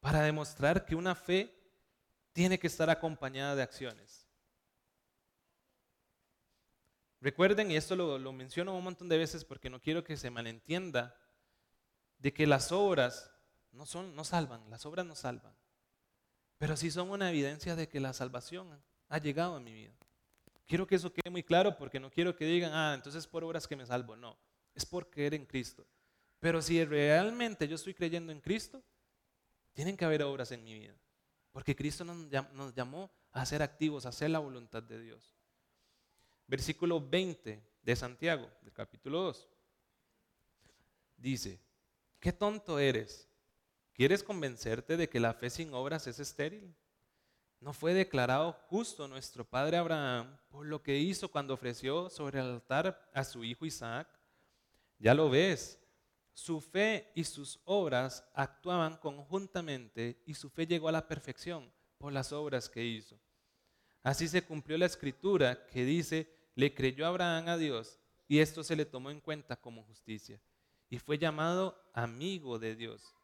para 0.00 0.22
demostrar 0.22 0.86
que 0.86 0.94
una 0.94 1.14
fe 1.14 1.54
tiene 2.32 2.58
que 2.58 2.68
estar 2.68 2.88
acompañada 2.88 3.54
de 3.54 3.64
acciones. 3.64 4.25
Recuerden, 7.26 7.72
y 7.72 7.76
esto 7.76 7.96
lo, 7.96 8.32
menciono 8.32 8.76
un 8.76 8.84
montón 8.84 9.08
de 9.08 9.18
veces 9.18 9.44
porque 9.44 9.68
no 9.68 9.82
quiero 9.82 10.04
que 10.04 10.16
se 10.16 10.30
malentienda, 10.30 11.18
de 12.18 12.32
que 12.32 12.46
las 12.46 12.70
obras 12.70 13.32
no, 13.72 13.84
son, 13.84 14.14
no 14.14 14.22
salvan, 14.22 14.70
las 14.70 14.86
obras 14.86 15.04
no 15.04 15.16
salvan, 15.16 15.52
pero 16.56 16.76
sí 16.76 16.88
son 16.88 17.10
una 17.10 17.28
evidencia 17.28 17.74
de 17.74 17.88
que 17.88 17.98
la 17.98 18.12
salvación 18.12 18.80
ha 19.08 19.18
llegado 19.18 19.56
a 19.56 19.60
mi 19.60 19.74
vida. 19.74 19.92
Quiero 20.68 20.86
que 20.86 20.94
eso 20.94 21.12
quede 21.12 21.28
muy 21.28 21.42
claro 21.42 21.76
porque 21.76 21.98
no 21.98 22.12
quiero 22.12 22.36
que 22.36 22.44
digan, 22.44 22.70
ah, 22.72 22.94
entonces 22.94 23.26
por 23.26 23.42
obras 23.42 23.66
que 23.66 23.74
me 23.74 23.86
salvo. 23.86 24.14
No, 24.14 24.38
es 24.72 24.86
por 24.86 25.10
creer 25.10 25.34
en 25.34 25.46
Cristo. 25.46 25.84
Pero 26.38 26.62
si 26.62 26.84
realmente 26.84 27.66
yo 27.66 27.74
estoy 27.74 27.94
creyendo 27.94 28.30
en 28.30 28.40
Cristo, 28.40 28.84
tienen 29.72 29.96
que 29.96 30.04
haber 30.04 30.22
obras 30.22 30.52
en 30.52 30.62
mi 30.62 30.74
vida. 30.74 30.94
Porque 31.50 31.74
Cristo 31.74 32.04
nos 32.04 32.72
llamó 32.72 33.10
a 33.32 33.44
ser 33.44 33.62
activos, 33.62 34.06
a 34.06 34.10
hacer 34.10 34.30
la 34.30 34.38
voluntad 34.38 34.80
de 34.80 35.00
Dios. 35.00 35.35
Versículo 36.46 37.00
20 37.00 37.62
de 37.82 37.96
Santiago, 37.96 38.50
del 38.62 38.72
capítulo 38.72 39.22
2. 39.22 39.48
Dice, 41.16 41.60
qué 42.20 42.32
tonto 42.32 42.78
eres. 42.78 43.28
¿Quieres 43.92 44.22
convencerte 44.22 44.96
de 44.96 45.08
que 45.08 45.20
la 45.20 45.32
fe 45.32 45.48
sin 45.48 45.72
obras 45.72 46.06
es 46.06 46.20
estéril? 46.20 46.74
¿No 47.60 47.72
fue 47.72 47.94
declarado 47.94 48.52
justo 48.68 49.08
nuestro 49.08 49.44
padre 49.44 49.78
Abraham 49.78 50.36
por 50.50 50.66
lo 50.66 50.82
que 50.82 50.98
hizo 50.98 51.30
cuando 51.30 51.54
ofreció 51.54 52.10
sobre 52.10 52.40
el 52.40 52.46
altar 52.46 53.10
a 53.14 53.24
su 53.24 53.42
hijo 53.42 53.64
Isaac? 53.64 54.06
Ya 54.98 55.14
lo 55.14 55.30
ves, 55.30 55.80
su 56.34 56.60
fe 56.60 57.10
y 57.14 57.24
sus 57.24 57.58
obras 57.64 58.28
actuaban 58.34 58.98
conjuntamente 58.98 60.22
y 60.26 60.34
su 60.34 60.50
fe 60.50 60.66
llegó 60.66 60.88
a 60.88 60.92
la 60.92 61.08
perfección 61.08 61.72
por 61.96 62.12
las 62.12 62.32
obras 62.32 62.68
que 62.68 62.84
hizo. 62.84 63.18
Así 64.02 64.28
se 64.28 64.42
cumplió 64.42 64.76
la 64.76 64.86
escritura 64.86 65.66
que 65.66 65.84
dice, 65.84 66.35
le 66.56 66.74
creyó 66.74 67.06
Abraham 67.06 67.48
a 67.48 67.56
Dios 67.56 68.00
y 68.26 68.40
esto 68.40 68.64
se 68.64 68.74
le 68.74 68.86
tomó 68.86 69.10
en 69.10 69.20
cuenta 69.20 69.54
como 69.54 69.84
justicia 69.84 70.40
y 70.88 70.98
fue 70.98 71.18
llamado 71.18 71.80
amigo 71.92 72.58
de 72.58 72.74
Dios. 72.74 73.14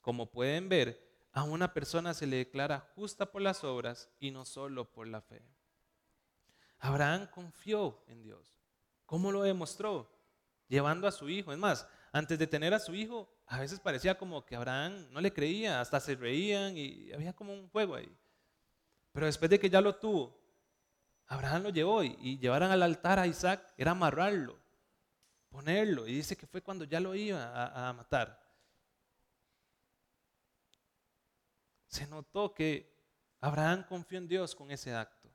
Como 0.00 0.30
pueden 0.30 0.68
ver, 0.68 1.08
a 1.32 1.44
una 1.44 1.72
persona 1.72 2.12
se 2.12 2.26
le 2.26 2.36
declara 2.36 2.90
justa 2.94 3.30
por 3.30 3.42
las 3.42 3.62
obras 3.62 4.10
y 4.18 4.32
no 4.32 4.44
solo 4.44 4.90
por 4.90 5.06
la 5.06 5.20
fe. 5.20 5.42
Abraham 6.80 7.28
confió 7.32 8.02
en 8.08 8.22
Dios. 8.22 8.58
¿Cómo 9.06 9.30
lo 9.30 9.42
demostró? 9.42 10.10
Llevando 10.66 11.06
a 11.06 11.12
su 11.12 11.28
hijo. 11.28 11.52
Es 11.52 11.58
más, 11.58 11.86
antes 12.10 12.38
de 12.38 12.46
tener 12.46 12.74
a 12.74 12.80
su 12.80 12.94
hijo, 12.94 13.32
a 13.46 13.60
veces 13.60 13.78
parecía 13.78 14.18
como 14.18 14.44
que 14.44 14.56
Abraham 14.56 15.06
no 15.10 15.20
le 15.20 15.32
creía, 15.32 15.80
hasta 15.80 16.00
se 16.00 16.16
reían 16.16 16.76
y 16.76 17.12
había 17.12 17.32
como 17.32 17.52
un 17.52 17.68
juego 17.68 17.94
ahí. 17.94 18.12
Pero 19.12 19.26
después 19.26 19.50
de 19.50 19.60
que 19.60 19.70
ya 19.70 19.80
lo 19.80 19.94
tuvo, 19.94 20.39
Abraham 21.30 21.62
lo 21.62 21.70
llevó 21.70 22.02
y, 22.02 22.38
llevaron 22.38 22.70
al 22.70 22.82
altar 22.82 23.18
a 23.18 23.26
Isaac, 23.26 23.72
era 23.78 23.92
amarrarlo, 23.92 24.58
ponerlo. 25.48 26.06
Y 26.06 26.14
dice 26.14 26.36
que 26.36 26.46
fue 26.46 26.60
cuando 26.60 26.84
ya 26.84 27.00
lo 27.00 27.14
iba 27.14 27.42
a, 27.42 27.88
a 27.88 27.92
matar. 27.92 28.38
Se 31.86 32.06
notó 32.08 32.52
que 32.52 32.92
Abraham 33.40 33.84
confió 33.88 34.18
en 34.18 34.28
Dios 34.28 34.54
con 34.54 34.70
ese 34.70 34.92
acto. 34.92 35.30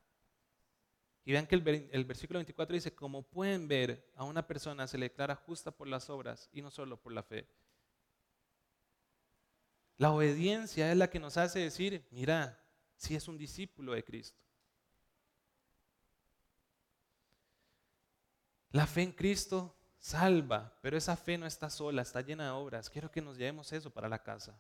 Y 1.24 1.32
vean 1.32 1.48
que 1.48 1.56
el, 1.56 2.06
versículo 2.06 2.38
24 2.38 2.76
dice, 2.76 2.94
como 2.94 3.24
pueden 3.24 3.68
ver, 3.68 4.12
a 4.16 4.24
una 4.24 4.46
persona 4.46 4.88
se 4.88 5.00
le 5.00 5.08
declara 5.08 5.36
justa 5.36 5.72
por 5.72 5.88
las 5.88 6.10
obras 6.10 6.50
y 6.52 6.62
no 6.62 6.70
solo 6.70 7.02
por 7.02 7.14
la 7.14 7.24
fe. 7.24 7.50
La 9.98 10.12
obediencia 10.12 10.92
es 10.92 10.98
la 10.98 11.10
que 11.10 11.20
nos 11.20 11.38
hace 11.38 11.60
decir, 11.60 12.06
mira, 12.12 12.62
si 12.96 13.16
es 13.16 13.28
un 13.28 13.38
discípulo 13.40 13.94
de 13.94 14.04
Cristo. 14.04 14.45
La 18.76 18.86
fe 18.86 19.04
en 19.04 19.14
Cristo 19.14 19.74
salva, 20.00 20.78
pero 20.82 20.98
esa 20.98 21.16
fe 21.16 21.38
no 21.38 21.46
está 21.46 21.70
sola, 21.70 22.02
está 22.02 22.20
llena 22.20 22.44
de 22.44 22.50
obras. 22.50 22.90
Quiero 22.90 23.10
que 23.10 23.22
nos 23.22 23.38
llevemos 23.38 23.72
eso 23.72 23.90
para 23.90 24.10
la 24.10 24.22
casa. 24.22 24.60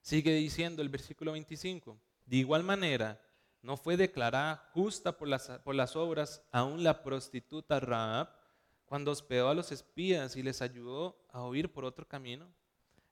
Sigue 0.00 0.32
diciendo 0.32 0.80
el 0.80 0.88
versículo 0.88 1.32
25. 1.32 2.00
De 2.24 2.36
igual 2.36 2.62
manera, 2.62 3.22
no 3.60 3.76
fue 3.76 3.98
declarada 3.98 4.70
justa 4.72 5.18
por 5.18 5.28
las, 5.28 5.50
por 5.62 5.74
las 5.74 5.96
obras 5.96 6.42
aún 6.50 6.82
la 6.82 7.02
prostituta 7.02 7.78
Raab 7.78 8.30
cuando 8.86 9.10
hospedó 9.10 9.50
a 9.50 9.54
los 9.54 9.70
espías 9.70 10.34
y 10.36 10.42
les 10.42 10.62
ayudó 10.62 11.22
a 11.28 11.46
huir 11.46 11.70
por 11.70 11.84
otro 11.84 12.08
camino. 12.08 12.50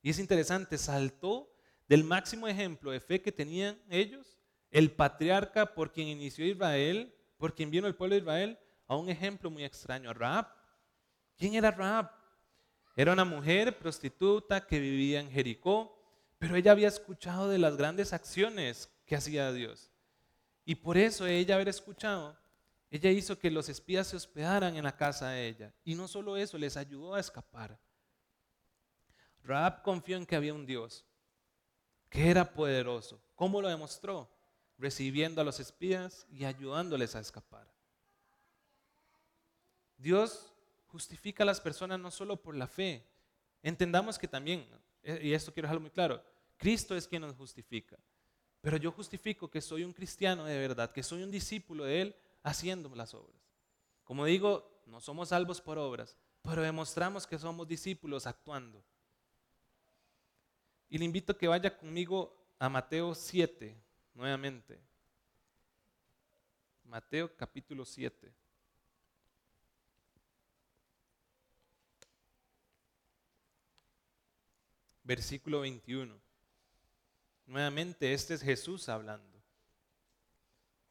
Y 0.01 0.09
es 0.09 0.19
interesante, 0.19 0.79
saltó 0.79 1.53
del 1.87 2.03
máximo 2.03 2.49
ejemplo 2.49 2.93
de 2.93 3.01
fe 3.01 3.21
que 3.21 3.31
tenían 3.31 3.79
ellos, 3.91 4.39
el 4.71 4.91
patriarca 4.91 5.75
por 5.75 5.93
quien 5.93 6.09
inició 6.09 6.47
Israel, 6.47 7.15
por 7.37 7.55
quien 7.55 7.71
vino 7.71 7.87
el 7.87 7.95
pueblo 7.95 8.15
de 8.15 8.23
Israel, 8.23 8.59
a 8.87 8.97
un 8.97 9.09
ejemplo 9.09 9.51
muy 9.51 9.65
extraño, 9.65 10.13
Raab. 10.13 10.47
¿Quién 11.37 11.55
era 11.55 11.71
Raab? 11.71 12.11
Era 12.95 13.13
una 13.13 13.25
mujer 13.25 13.79
prostituta 13.79 14.67
que 14.67 14.79
vivía 14.79 15.21
en 15.21 15.31
Jericó, 15.31 15.97
pero 16.39 16.57
ella 16.57 16.73
había 16.73 16.89
escuchado 16.89 17.49
de 17.49 17.59
las 17.59 17.77
grandes 17.77 18.13
acciones 18.13 18.91
que 19.05 19.17
hacía 19.17 19.53
Dios. 19.53 19.91
Y 20.65 20.77
por 20.77 20.97
eso 20.97 21.27
ella 21.27 21.55
haber 21.55 21.69
escuchado, 21.69 22.37
ella 22.91 23.11
hizo 23.11 23.39
que 23.39 23.51
los 23.51 23.69
espías 23.69 24.07
se 24.07 24.17
hospedaran 24.17 24.77
en 24.77 24.85
la 24.85 24.97
casa 24.97 25.29
de 25.29 25.47
ella. 25.47 25.75
Y 25.85 25.95
no 25.95 26.09
solo 26.09 26.37
eso, 26.37 26.57
les 26.57 26.77
ayudó 26.77 27.15
a 27.15 27.21
escapar. 27.21 27.79
Raab 29.43 29.83
confió 29.83 30.17
en 30.17 30.27
que 30.27 30.37
había 30.37 30.55
un 30.55 30.67
Dios, 30.67 31.05
que 32.09 32.31
era 32.31 32.53
poderoso. 32.53 33.21
¿Cómo 33.35 33.61
lo 33.61 33.69
demostró? 33.69 34.31
Recibiendo 34.79 35.41
a 35.41 35.45
los 35.45 35.61
espías 35.61 36.27
y 36.31 36.45
ayudándoles 36.45 37.15
a 37.15 37.21
escapar. 37.21 37.76
Dios 39.97 40.53
justifica 40.87 41.43
a 41.43 41.47
las 41.47 41.61
personas 41.61 41.99
no 41.99 42.11
solo 42.11 42.37
por 42.37 42.55
la 42.55 42.67
fe. 42.67 43.05
Entendamos 43.63 44.19
que 44.19 44.29
también, 44.29 44.67
eh, 45.03 45.21
y 45.23 45.33
esto 45.33 45.53
quiero 45.53 45.67
dejarlo 45.67 45.81
muy 45.81 45.91
claro, 45.91 46.23
Cristo 46.57 46.97
es 46.97 47.07
quien 47.07 47.23
nos 47.23 47.35
justifica. 47.35 47.99
Pero 48.61 48.77
yo 48.79 48.91
justifico 48.91 49.49
que 49.51 49.61
soy 49.61 49.85
un 49.85 49.93
cristiano 49.93 50.45
de 50.45 50.59
verdad, 50.59 50.91
que 50.91 51.03
soy 51.03 51.23
un 51.23 51.31
discípulo 51.31 51.85
de 51.85 52.03
Él 52.03 52.17
haciendo 52.43 52.93
las 52.95 53.15
obras. 53.15 53.41
Como 54.05 54.25
digo, 54.25 54.83
no 54.87 55.01
somos 55.01 55.29
salvos 55.29 55.61
por 55.61 55.79
obras, 55.79 56.17
pero 56.43 56.63
demostramos 56.63 57.27
que 57.27 57.39
somos 57.39 57.67
discípulos 57.67 58.27
actuando. 58.27 58.83
Y 60.89 60.99
le 60.99 61.05
invito 61.05 61.33
a 61.33 61.39
que 61.39 61.49
vaya 61.49 61.77
conmigo 61.77 62.37
a 62.59 62.69
Mateo 62.69 63.15
7, 63.15 63.77
nuevamente. 64.15 64.81
Mateo 66.85 67.37
capítulo 67.37 67.85
7. 67.85 68.33
Versículo 75.07 75.61
21. 75.61 76.21
Nuevamente, 77.47 78.13
este 78.13 78.35
es 78.35 78.43
Jesús 78.43 78.89
hablando. 78.89 79.41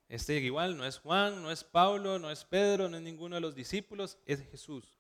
Este 0.08 0.38
igual 0.38 0.78
no 0.78 0.86
es 0.86 1.00
Juan, 1.00 1.42
no 1.42 1.52
es 1.52 1.66
Pablo, 1.66 2.18
no 2.18 2.32
es 2.32 2.46
Pedro, 2.46 2.88
no 2.88 2.96
es 2.96 3.04
ninguno 3.04 3.36
de 3.36 3.42
los 3.42 3.56
discípulos, 3.56 4.18
es 4.26 4.42
Jesús. 4.50 4.98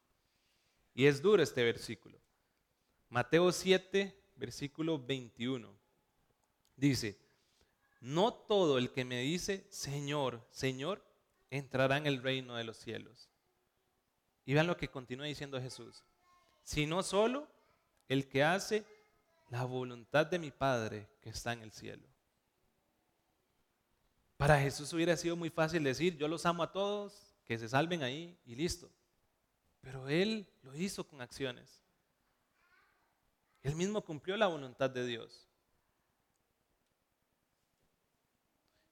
Y 0.94 1.06
es 1.06 1.22
duro 1.22 1.42
este 1.42 1.64
versículo. 1.64 2.20
Mateo 3.08 3.54
7, 3.54 4.14
versículo 4.36 5.00
21. 5.00 5.74
Dice, 6.76 7.18
no 8.02 8.34
todo 8.34 8.78
el 8.78 8.92
que 8.92 9.06
me 9.06 9.22
dice, 9.22 9.66
Señor, 9.70 10.46
Señor, 10.52 11.02
entrará 11.50 11.96
en 11.96 12.06
el 12.06 12.22
reino 12.22 12.56
de 12.56 12.66
los 12.66 12.76
cielos. 12.76 13.30
Y 14.44 14.54
vean 14.54 14.68
lo 14.68 14.76
que 14.76 14.90
continúa 14.90 15.26
diciendo 15.26 15.62
Jesús, 15.62 16.04
sino 16.64 17.02
solo 17.02 17.48
el 18.10 18.28
que 18.28 18.44
hace 18.44 18.86
la 19.50 19.64
voluntad 19.64 20.26
de 20.26 20.40
mi 20.40 20.52
Padre 20.52 21.08
que 21.22 21.30
está 21.30 21.54
en 21.54 21.62
el 21.62 21.72
cielo. 21.72 22.08
Para 24.38 24.60
Jesús 24.60 24.92
hubiera 24.94 25.16
sido 25.16 25.36
muy 25.36 25.50
fácil 25.50 25.84
decir, 25.84 26.18
yo 26.18 26.28
los 26.28 26.46
amo 26.46 26.64
a 26.64 26.72
todos, 26.72 27.36
que 27.46 27.58
se 27.58 27.70
salven 27.70 28.04
ahí 28.04 28.38
y 28.46 28.56
listo. 28.56 28.90
Pero 29.82 30.10
Él 30.10 30.48
lo 30.64 30.76
hizo 30.76 31.08
con 31.08 31.22
acciones. 31.22 31.82
Él 33.62 33.76
mismo 33.76 34.02
cumplió 34.04 34.36
la 34.36 34.48
voluntad 34.48 34.90
de 34.90 35.06
Dios. 35.06 35.48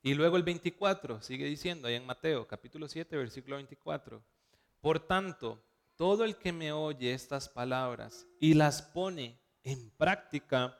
Y 0.01 0.13
luego 0.13 0.35
el 0.37 0.43
24, 0.43 1.21
sigue 1.21 1.45
diciendo 1.45 1.87
ahí 1.87 1.95
en 1.95 2.05
Mateo 2.05 2.47
capítulo 2.47 2.87
7, 2.87 3.15
versículo 3.15 3.55
24. 3.55 4.23
Por 4.81 4.99
tanto, 4.99 5.63
todo 5.95 6.25
el 6.25 6.37
que 6.37 6.51
me 6.51 6.71
oye 6.71 7.13
estas 7.13 7.47
palabras 7.47 8.27
y 8.39 8.53
las 8.53 8.81
pone 8.81 9.39
en 9.63 9.89
práctica 9.91 10.77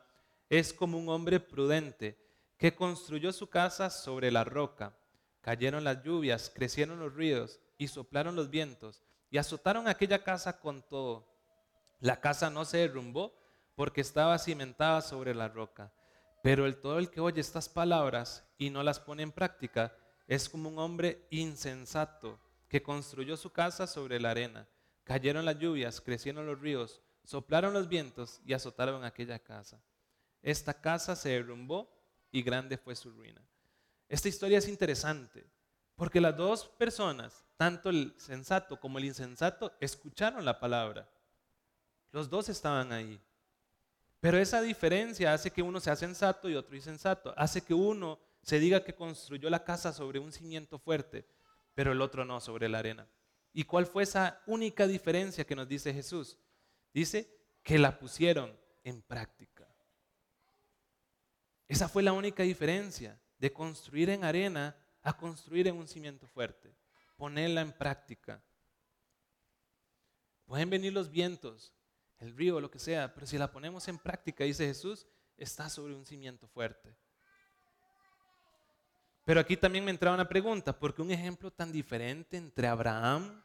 es 0.50 0.74
como 0.74 0.98
un 0.98 1.10
hombre 1.10 1.40
prudente 1.40 2.18
que 2.58 2.76
construyó 2.76 3.32
su 3.34 3.50
casa 3.50 3.90
sobre 3.90 4.32
la 4.32 4.44
roca. 4.44 4.96
Cayeron 5.42 5.84
las 5.84 6.04
lluvias, 6.04 6.52
crecieron 6.54 7.00
los 7.00 7.14
ríos 7.14 7.60
y 7.78 7.88
soplaron 7.88 8.36
los 8.36 8.50
vientos 8.50 9.04
y 9.30 9.38
azotaron 9.38 9.88
aquella 9.88 10.24
casa 10.24 10.60
con 10.60 10.82
todo. 10.84 11.28
La 12.00 12.22
casa 12.22 12.50
no 12.50 12.66
se 12.66 12.78
derrumbó 12.78 13.34
porque 13.76 14.02
estaba 14.02 14.38
cimentada 14.38 15.02
sobre 15.02 15.34
la 15.34 15.48
roca. 15.48 15.92
Pero 16.44 16.66
el 16.66 16.80
todo 16.80 17.00
el 17.00 17.10
que 17.10 17.22
oye 17.22 17.42
estas 17.42 17.70
palabras 17.70 18.46
y 18.58 18.70
no 18.70 18.84
las 18.84 19.00
pone 19.00 19.24
en 19.24 19.32
práctica 19.32 19.96
es 20.28 20.50
como 20.50 20.70
un 20.70 20.80
hombre 20.80 21.26
insensato 21.32 22.40
que 22.68 22.84
construyó 22.84 23.38
su 23.38 23.52
casa 23.52 23.88
sobre 23.88 24.20
la 24.20 24.32
arena. 24.32 24.68
Cayeron 25.04 25.46
las 25.46 25.60
lluvias, 25.60 26.02
crecieron 26.02 26.46
los 26.46 26.60
ríos, 26.60 27.02
soplaron 27.24 27.74
los 27.74 27.88
vientos 27.88 28.42
y 28.46 28.54
azotaron 28.54 29.04
aquella 29.04 29.40
casa. 29.40 29.82
Esta 30.42 30.74
casa 30.74 31.16
se 31.16 31.30
derrumbó 31.30 31.90
y 32.32 32.42
grande 32.42 32.78
fue 32.78 32.96
su 32.96 33.12
ruina. 33.12 33.42
Esta 34.10 34.28
historia 34.28 34.58
es 34.58 34.68
interesante 34.68 35.46
porque 35.96 36.20
las 36.20 36.36
dos 36.36 36.66
personas, 36.66 37.46
tanto 37.58 37.90
el 37.90 38.14
sensato 38.18 38.80
como 38.80 38.98
el 38.98 39.06
insensato, 39.06 39.74
escucharon 39.80 40.44
la 40.44 40.60
palabra. 40.60 41.08
Los 42.12 42.30
dos 42.30 42.50
estaban 42.50 42.92
ahí. 42.92 43.20
Pero 44.20 44.38
esa 44.38 44.62
diferencia 44.62 45.34
hace 45.34 45.52
que 45.52 45.62
uno 45.62 45.80
sea 45.80 45.96
sensato 45.96 46.50
y 46.50 46.56
otro 46.56 46.76
insensato. 46.76 47.34
Hace 47.38 47.62
que 47.62 47.74
uno 47.74 48.20
se 48.42 48.60
diga 48.60 48.84
que 48.84 48.96
construyó 48.96 49.50
la 49.50 49.64
casa 49.64 49.94
sobre 49.94 50.20
un 50.20 50.32
cimiento 50.32 50.80
fuerte, 50.80 51.26
pero 51.74 51.92
el 51.92 52.02
otro 52.02 52.26
no, 52.26 52.40
sobre 52.40 52.70
la 52.70 52.80
arena. 52.80 53.08
¿Y 53.52 53.64
cuál 53.64 53.86
fue 53.86 54.04
esa 54.04 54.42
única 54.48 54.88
diferencia 54.88 55.46
que 55.46 55.56
nos 55.56 55.68
dice 55.68 55.94
Jesús? 55.94 56.38
Dice 56.94 57.30
que 57.64 57.80
la 57.80 57.98
pusieron 57.98 58.58
en 58.84 59.02
práctica. 59.02 59.68
Esa 61.68 61.88
fue 61.88 62.04
la 62.04 62.14
única 62.14 62.44
diferencia 62.44 63.20
de 63.40 63.52
construir 63.52 64.10
en 64.10 64.24
arena 64.24 64.76
a 65.02 65.18
construir 65.18 65.68
en 65.68 65.76
un 65.76 65.88
cimiento 65.88 66.28
fuerte. 66.28 66.76
Ponerla 67.18 67.62
en 67.62 67.72
práctica. 67.72 68.44
Pueden 70.46 70.70
venir 70.70 70.94
los 70.94 71.10
vientos, 71.10 71.74
el 72.20 72.36
río, 72.36 72.60
lo 72.60 72.70
que 72.70 72.80
sea, 72.80 73.14
pero 73.14 73.26
si 73.26 73.38
la 73.38 73.52
ponemos 73.52 73.88
en 73.88 73.98
práctica, 73.98 74.44
dice 74.44 74.68
Jesús, 74.68 75.08
está 75.38 75.70
sobre 75.70 75.96
un 75.96 76.06
cimiento 76.06 76.48
fuerte. 76.48 76.96
Pero 79.26 79.40
aquí 79.40 79.56
también 79.56 79.86
me 79.86 79.92
entraba 79.92 80.16
una 80.16 80.28
pregunta, 80.28 80.78
¿por 80.78 80.94
qué 80.94 81.02
un 81.02 81.12
ejemplo 81.12 81.50
tan 81.50 81.72
diferente 81.72 82.36
entre 82.38 82.68
Abraham 82.68 83.44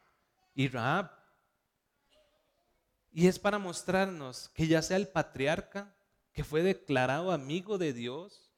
y 0.53 0.67
Raab? 0.67 1.18
Y 3.11 3.27
es 3.27 3.39
para 3.39 3.57
mostrarnos 3.57 4.49
que 4.49 4.67
ya 4.67 4.81
sea 4.81 4.97
el 4.97 5.07
patriarca 5.07 5.95
que 6.31 6.43
fue 6.43 6.61
declarado 6.61 7.31
amigo 7.31 7.77
de 7.77 7.93
Dios, 7.93 8.49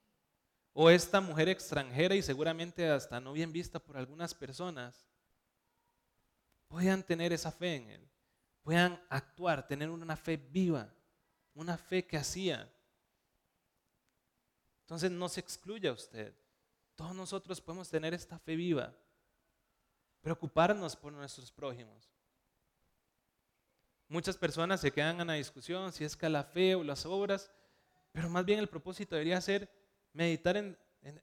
o 0.73 0.89
esta 0.89 1.19
mujer 1.19 1.49
extranjera 1.49 2.15
y 2.15 2.21
seguramente 2.21 2.89
hasta 2.89 3.19
no 3.19 3.33
bien 3.33 3.51
vista 3.51 3.79
por 3.79 3.97
algunas 3.97 4.33
personas, 4.33 5.05
puedan 6.67 7.03
tener 7.03 7.33
esa 7.33 7.51
fe 7.51 7.75
en 7.75 7.89
Él, 7.89 8.09
puedan 8.61 9.01
actuar, 9.09 9.67
tener 9.67 9.89
una 9.89 10.15
fe 10.15 10.37
viva, 10.37 10.93
una 11.53 11.77
fe 11.77 12.05
que 12.05 12.17
hacía. 12.17 12.71
Entonces 14.81 15.11
no 15.11 15.27
se 15.27 15.41
excluya 15.41 15.91
usted. 15.91 16.33
Todos 16.95 17.15
nosotros 17.15 17.59
podemos 17.59 17.89
tener 17.89 18.13
esta 18.13 18.39
fe 18.39 18.55
viva, 18.55 18.93
preocuparnos 20.21 20.95
por 20.95 21.11
nuestros 21.11 21.51
prójimos. 21.51 22.09
Muchas 24.11 24.35
personas 24.35 24.81
se 24.81 24.91
quedan 24.91 25.21
en 25.21 25.27
la 25.27 25.35
discusión 25.35 25.93
si 25.93 26.03
es 26.03 26.17
que 26.17 26.27
la 26.27 26.43
fe 26.43 26.75
o 26.75 26.83
las 26.83 27.05
obras, 27.05 27.49
pero 28.11 28.29
más 28.29 28.43
bien 28.43 28.59
el 28.59 28.67
propósito 28.67 29.15
debería 29.15 29.39
ser 29.39 29.71
meditar 30.11 30.77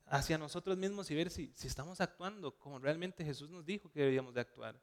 hacia 0.06 0.38
nosotros 0.38 0.74
mismos 0.78 1.10
y 1.10 1.14
ver 1.14 1.28
si, 1.28 1.52
estamos 1.62 2.00
actuando 2.00 2.58
como 2.58 2.78
realmente 2.78 3.26
Jesús 3.26 3.50
nos 3.50 3.66
dijo 3.66 3.92
que 3.92 4.00
debíamos 4.00 4.32
de 4.32 4.40
actuar. 4.40 4.80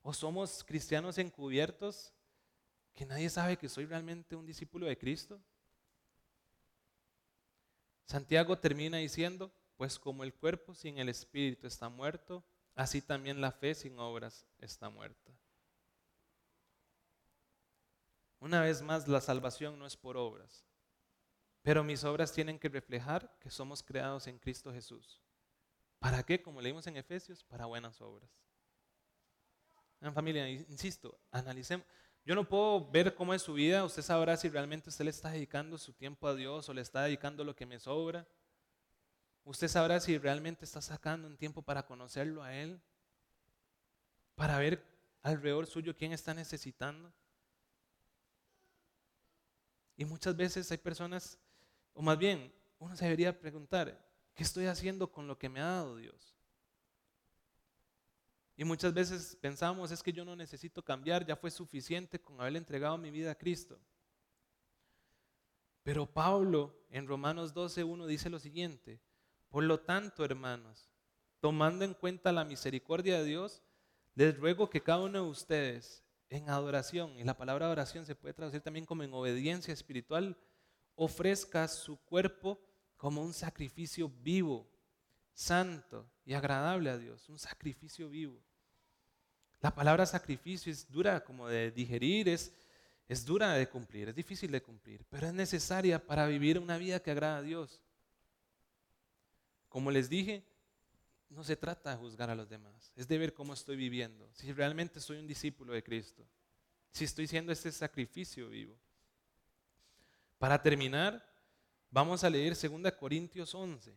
O 0.00 0.14
somos 0.14 0.64
cristianos 0.64 1.18
encubiertos 1.18 2.14
que 2.94 3.04
nadie 3.04 3.28
sabe 3.28 3.58
que 3.58 3.68
soy 3.68 3.84
realmente 3.84 4.36
un 4.36 4.46
discípulo 4.46 4.86
de 4.86 4.96
Cristo. 4.96 5.38
Santiago 8.06 8.58
termina 8.58 8.96
diciendo, 8.96 9.52
pues 9.76 9.98
como 9.98 10.24
el 10.24 10.32
cuerpo 10.32 10.74
sin 10.74 10.96
el 10.96 11.10
espíritu 11.10 11.66
está 11.66 11.90
muerto, 11.90 12.42
así 12.74 13.02
también 13.02 13.42
la 13.42 13.52
fe 13.52 13.74
sin 13.74 13.98
obras 13.98 14.46
está 14.60 14.88
muerta. 14.88 15.30
Una 18.40 18.60
vez 18.60 18.82
más, 18.82 19.08
la 19.08 19.20
salvación 19.20 19.78
no 19.78 19.86
es 19.86 19.96
por 19.96 20.16
obras, 20.16 20.64
pero 21.62 21.82
mis 21.82 22.04
obras 22.04 22.32
tienen 22.32 22.58
que 22.58 22.68
reflejar 22.68 23.36
que 23.40 23.50
somos 23.50 23.82
creados 23.82 24.26
en 24.26 24.38
Cristo 24.38 24.72
Jesús. 24.72 25.20
¿Para 25.98 26.22
qué? 26.22 26.40
Como 26.40 26.60
leímos 26.60 26.86
en 26.86 26.96
Efesios, 26.96 27.42
para 27.42 27.66
buenas 27.66 28.00
obras. 28.00 28.30
En 30.00 30.14
familia, 30.14 30.48
insisto, 30.48 31.18
analicemos. 31.32 31.84
Yo 32.24 32.34
no 32.34 32.48
puedo 32.48 32.88
ver 32.90 33.14
cómo 33.14 33.34
es 33.34 33.42
su 33.42 33.54
vida, 33.54 33.84
usted 33.84 34.02
sabrá 34.02 34.36
si 34.36 34.48
realmente 34.48 34.90
usted 34.90 35.04
le 35.04 35.10
está 35.10 35.30
dedicando 35.30 35.78
su 35.78 35.92
tiempo 35.94 36.28
a 36.28 36.34
Dios 36.34 36.68
o 36.68 36.74
le 36.74 36.82
está 36.82 37.02
dedicando 37.02 37.42
lo 37.42 37.56
que 37.56 37.66
me 37.66 37.80
sobra. 37.80 38.28
Usted 39.44 39.66
sabrá 39.66 39.98
si 39.98 40.18
realmente 40.18 40.64
está 40.64 40.82
sacando 40.82 41.26
un 41.26 41.38
tiempo 41.38 41.62
para 41.62 41.86
conocerlo 41.86 42.42
a 42.42 42.54
Él, 42.54 42.80
para 44.34 44.58
ver 44.58 44.84
alrededor 45.22 45.66
suyo 45.66 45.96
quién 45.96 46.12
está 46.12 46.34
necesitando. 46.34 47.12
Y 49.98 50.04
muchas 50.04 50.36
veces 50.36 50.70
hay 50.70 50.78
personas, 50.78 51.36
o 51.92 52.00
más 52.00 52.16
bien, 52.16 52.54
uno 52.78 52.96
se 52.96 53.04
debería 53.04 53.36
preguntar, 53.38 54.00
¿qué 54.32 54.44
estoy 54.44 54.66
haciendo 54.66 55.10
con 55.10 55.26
lo 55.26 55.36
que 55.36 55.48
me 55.48 55.60
ha 55.60 55.66
dado 55.66 55.96
Dios? 55.96 56.36
Y 58.56 58.62
muchas 58.62 58.94
veces 58.94 59.36
pensamos, 59.40 59.90
es 59.90 60.00
que 60.00 60.12
yo 60.12 60.24
no 60.24 60.36
necesito 60.36 60.84
cambiar, 60.84 61.26
ya 61.26 61.34
fue 61.34 61.50
suficiente 61.50 62.20
con 62.20 62.40
haberle 62.40 62.60
entregado 62.60 62.96
mi 62.96 63.10
vida 63.10 63.32
a 63.32 63.34
Cristo. 63.34 63.76
Pero 65.82 66.06
Pablo 66.06 66.78
en 66.90 67.08
Romanos 67.08 67.52
12.1 67.52 68.06
dice 68.06 68.30
lo 68.30 68.38
siguiente, 68.38 69.00
por 69.48 69.64
lo 69.64 69.80
tanto, 69.80 70.24
hermanos, 70.24 70.88
tomando 71.40 71.84
en 71.84 71.94
cuenta 71.94 72.30
la 72.30 72.44
misericordia 72.44 73.18
de 73.18 73.24
Dios, 73.24 73.62
les 74.14 74.38
ruego 74.38 74.70
que 74.70 74.80
cada 74.80 75.00
uno 75.00 75.24
de 75.24 75.28
ustedes 75.28 76.04
en 76.30 76.48
adoración, 76.50 77.18
y 77.18 77.24
la 77.24 77.36
palabra 77.36 77.66
adoración 77.66 78.04
se 78.04 78.14
puede 78.14 78.34
traducir 78.34 78.60
también 78.60 78.84
como 78.84 79.02
en 79.02 79.12
obediencia 79.12 79.72
espiritual, 79.72 80.36
ofrezca 80.94 81.66
su 81.68 81.96
cuerpo 81.96 82.60
como 82.96 83.22
un 83.22 83.32
sacrificio 83.32 84.08
vivo, 84.08 84.68
santo 85.32 86.10
y 86.24 86.34
agradable 86.34 86.90
a 86.90 86.98
Dios, 86.98 87.28
un 87.28 87.38
sacrificio 87.38 88.08
vivo. 88.08 88.42
La 89.60 89.74
palabra 89.74 90.06
sacrificio 90.06 90.70
es 90.70 90.90
dura 90.90 91.24
como 91.24 91.48
de 91.48 91.70
digerir, 91.70 92.28
es, 92.28 92.52
es 93.08 93.24
dura 93.24 93.52
de 93.54 93.68
cumplir, 93.68 94.08
es 94.08 94.14
difícil 94.14 94.50
de 94.50 94.62
cumplir, 94.62 95.04
pero 95.08 95.26
es 95.26 95.32
necesaria 95.32 96.04
para 96.04 96.26
vivir 96.26 96.58
una 96.58 96.76
vida 96.76 97.00
que 97.00 97.10
agrada 97.10 97.38
a 97.38 97.42
Dios. 97.42 97.80
Como 99.68 99.90
les 99.90 100.08
dije, 100.08 100.44
no 101.30 101.44
se 101.44 101.56
trata 101.56 101.90
de 101.90 101.96
juzgar 101.96 102.30
a 102.30 102.34
los 102.34 102.48
demás, 102.48 102.92
es 102.96 103.06
de 103.06 103.18
ver 103.18 103.34
cómo 103.34 103.54
estoy 103.54 103.76
viviendo, 103.76 104.28
si 104.32 104.52
realmente 104.52 105.00
soy 105.00 105.18
un 105.18 105.26
discípulo 105.26 105.72
de 105.72 105.82
Cristo, 105.82 106.26
si 106.90 107.04
estoy 107.04 107.26
siendo 107.26 107.52
este 107.52 107.70
sacrificio 107.70 108.48
vivo. 108.48 108.78
Para 110.38 110.62
terminar, 110.62 111.24
vamos 111.90 112.24
a 112.24 112.30
leer 112.30 112.54
2 112.56 112.92
Corintios 112.92 113.54
11, 113.54 113.94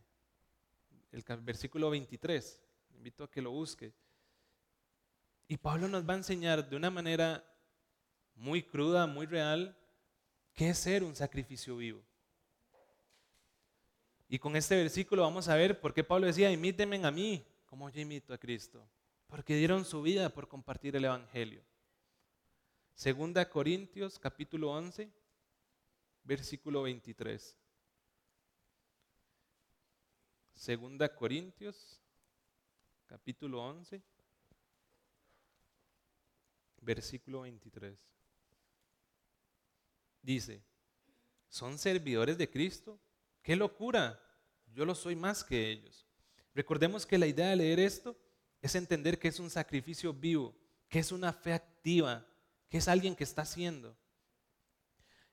el 1.11 1.23
versículo 1.41 1.89
23. 1.89 2.61
invito 2.95 3.23
a 3.23 3.31
que 3.31 3.41
lo 3.41 3.51
busque. 3.51 3.93
Y 5.47 5.57
Pablo 5.57 5.87
nos 5.87 6.07
va 6.07 6.13
a 6.13 6.17
enseñar 6.17 6.67
de 6.67 6.75
una 6.75 6.89
manera 6.89 7.43
muy 8.35 8.63
cruda, 8.63 9.05
muy 9.07 9.25
real, 9.25 9.77
qué 10.53 10.69
es 10.69 10.77
ser 10.77 11.03
un 11.03 11.15
sacrificio 11.15 11.77
vivo. 11.77 12.03
Y 14.31 14.39
con 14.39 14.55
este 14.55 14.77
versículo 14.77 15.23
vamos 15.23 15.49
a 15.49 15.55
ver 15.55 15.81
por 15.81 15.93
qué 15.93 16.05
Pablo 16.05 16.25
decía, 16.25 16.49
imítenme 16.49 17.05
a 17.05 17.11
mí, 17.11 17.45
como 17.65 17.89
yo 17.89 17.99
imito 17.99 18.33
a 18.33 18.37
Cristo. 18.37 18.81
Porque 19.27 19.57
dieron 19.57 19.83
su 19.83 20.01
vida 20.01 20.29
por 20.29 20.47
compartir 20.47 20.95
el 20.95 21.03
Evangelio. 21.03 21.61
Segunda 22.95 23.49
Corintios 23.49 24.17
capítulo 24.17 24.71
11, 24.71 25.11
versículo 26.23 26.83
23. 26.83 27.57
Segunda 30.53 31.13
Corintios 31.13 31.99
capítulo 33.07 33.61
11, 33.61 34.01
versículo 36.79 37.41
23. 37.41 37.99
Dice, 40.21 40.63
¿son 41.49 41.77
servidores 41.77 42.37
de 42.37 42.49
Cristo? 42.49 42.97
¡Qué 43.41 43.55
locura! 43.55 44.19
Yo 44.73 44.85
lo 44.85 44.95
soy 44.95 45.15
más 45.15 45.43
que 45.43 45.69
ellos. 45.69 46.07
Recordemos 46.53 47.05
que 47.05 47.17
la 47.17 47.27
idea 47.27 47.49
de 47.49 47.55
leer 47.55 47.79
esto 47.79 48.17
es 48.61 48.75
entender 48.75 49.17
que 49.19 49.27
es 49.27 49.39
un 49.39 49.49
sacrificio 49.49 50.13
vivo, 50.13 50.55
que 50.87 50.99
es 50.99 51.11
una 51.11 51.33
fe 51.33 51.53
activa, 51.53 52.25
que 52.69 52.77
es 52.77 52.87
alguien 52.87 53.15
que 53.15 53.23
está 53.23 53.41
haciendo. 53.41 53.97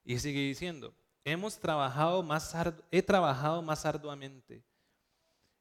Y 0.04 0.18
sigue 0.18 0.40
diciendo, 0.40 0.94
hemos 1.24 1.58
trabajado 1.58 2.22
más 2.22 2.54
he 2.90 3.02
trabajado 3.02 3.60
más 3.62 3.84
arduamente, 3.84 4.64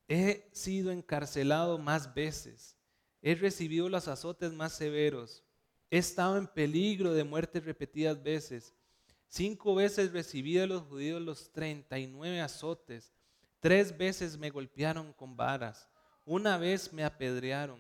he 0.08 0.50
sido 0.54 0.92
encarcelado 0.92 1.78
más 1.78 2.14
veces, 2.14 2.78
he 3.22 3.36
recibido 3.36 3.90
los 3.90 4.08
azotes 4.08 4.54
más 4.54 4.74
severos, 4.74 5.44
he 5.90 5.98
estado 5.98 6.38
en 6.38 6.48
peligro 6.48 7.14
de 7.14 7.24
muerte 7.24 7.60
repetidas 7.60 8.22
veces. 8.22 8.74
Cinco 9.28 9.76
veces 9.76 10.14
recibí 10.14 10.54
de 10.54 10.68
los 10.68 10.84
judíos 10.84 11.22
los 11.22 11.52
39 11.52 12.42
azotes. 12.42 13.14
Tres 13.60 13.98
veces 13.98 14.38
me 14.38 14.50
golpearon 14.50 15.12
con 15.14 15.36
varas. 15.36 15.90
Una 16.26 16.58
vez 16.58 16.94
me 16.94 17.04
apedrearon. 17.04 17.80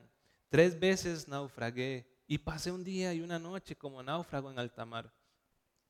Tres 0.49 0.77
veces 0.79 1.27
naufragué. 1.27 2.05
Y 2.27 2.37
pasé 2.37 2.71
un 2.71 2.83
día 2.83 3.13
y 3.13 3.21
una 3.21 3.39
noche 3.39 3.75
como 3.77 4.03
náufrago 4.03 4.51
en 4.51 4.59
alta 4.59 4.85
mar. 4.85 5.13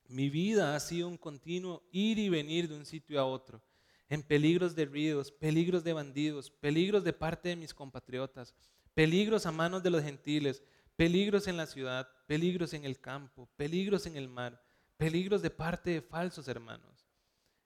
Mi 0.08 0.30
vida 0.30 0.76
ha 0.76 0.80
sido 0.80 1.08
un 1.08 1.18
continuo 1.18 1.84
ir 1.92 2.20
y 2.20 2.30
venir 2.30 2.70
de 2.70 2.76
un 2.76 2.86
sitio 2.86 3.20
a 3.20 3.26
otro, 3.26 3.62
en 4.08 4.24
peligros 4.24 4.74
de 4.76 4.86
ríos, 4.86 5.32
peligros 5.32 5.84
de 5.84 5.94
bandidos, 5.94 6.50
peligros 6.50 7.04
de 7.04 7.12
parte 7.12 7.50
de 7.50 7.56
mis 7.58 7.74
compatriotas, 7.74 8.54
peligros 8.94 9.46
a 9.46 9.52
manos 9.52 9.84
de 9.84 9.90
los 9.90 10.04
gentiles, 10.04 10.64
peligros 10.96 11.48
en 11.48 11.58
la 11.58 11.66
ciudad, 11.66 12.08
peligros 12.26 12.74
en 12.74 12.86
el 12.86 13.02
campo, 13.02 13.50
peligros 13.58 14.06
en 14.06 14.16
el 14.16 14.30
mar 14.30 14.62
peligros 14.98 15.42
de 15.42 15.50
parte 15.50 15.92
de 15.92 16.02
falsos 16.02 16.48
hermanos. 16.48 17.08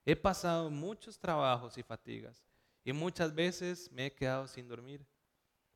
He 0.05 0.15
pasado 0.15 0.69
muchos 0.69 1.17
trabajos 1.17 1.77
y 1.77 1.83
fatigas 1.83 2.45
y 2.83 2.93
muchas 2.93 3.33
veces 3.33 3.91
me 3.91 4.07
he 4.07 4.13
quedado 4.13 4.47
sin 4.47 4.67
dormir. 4.67 5.05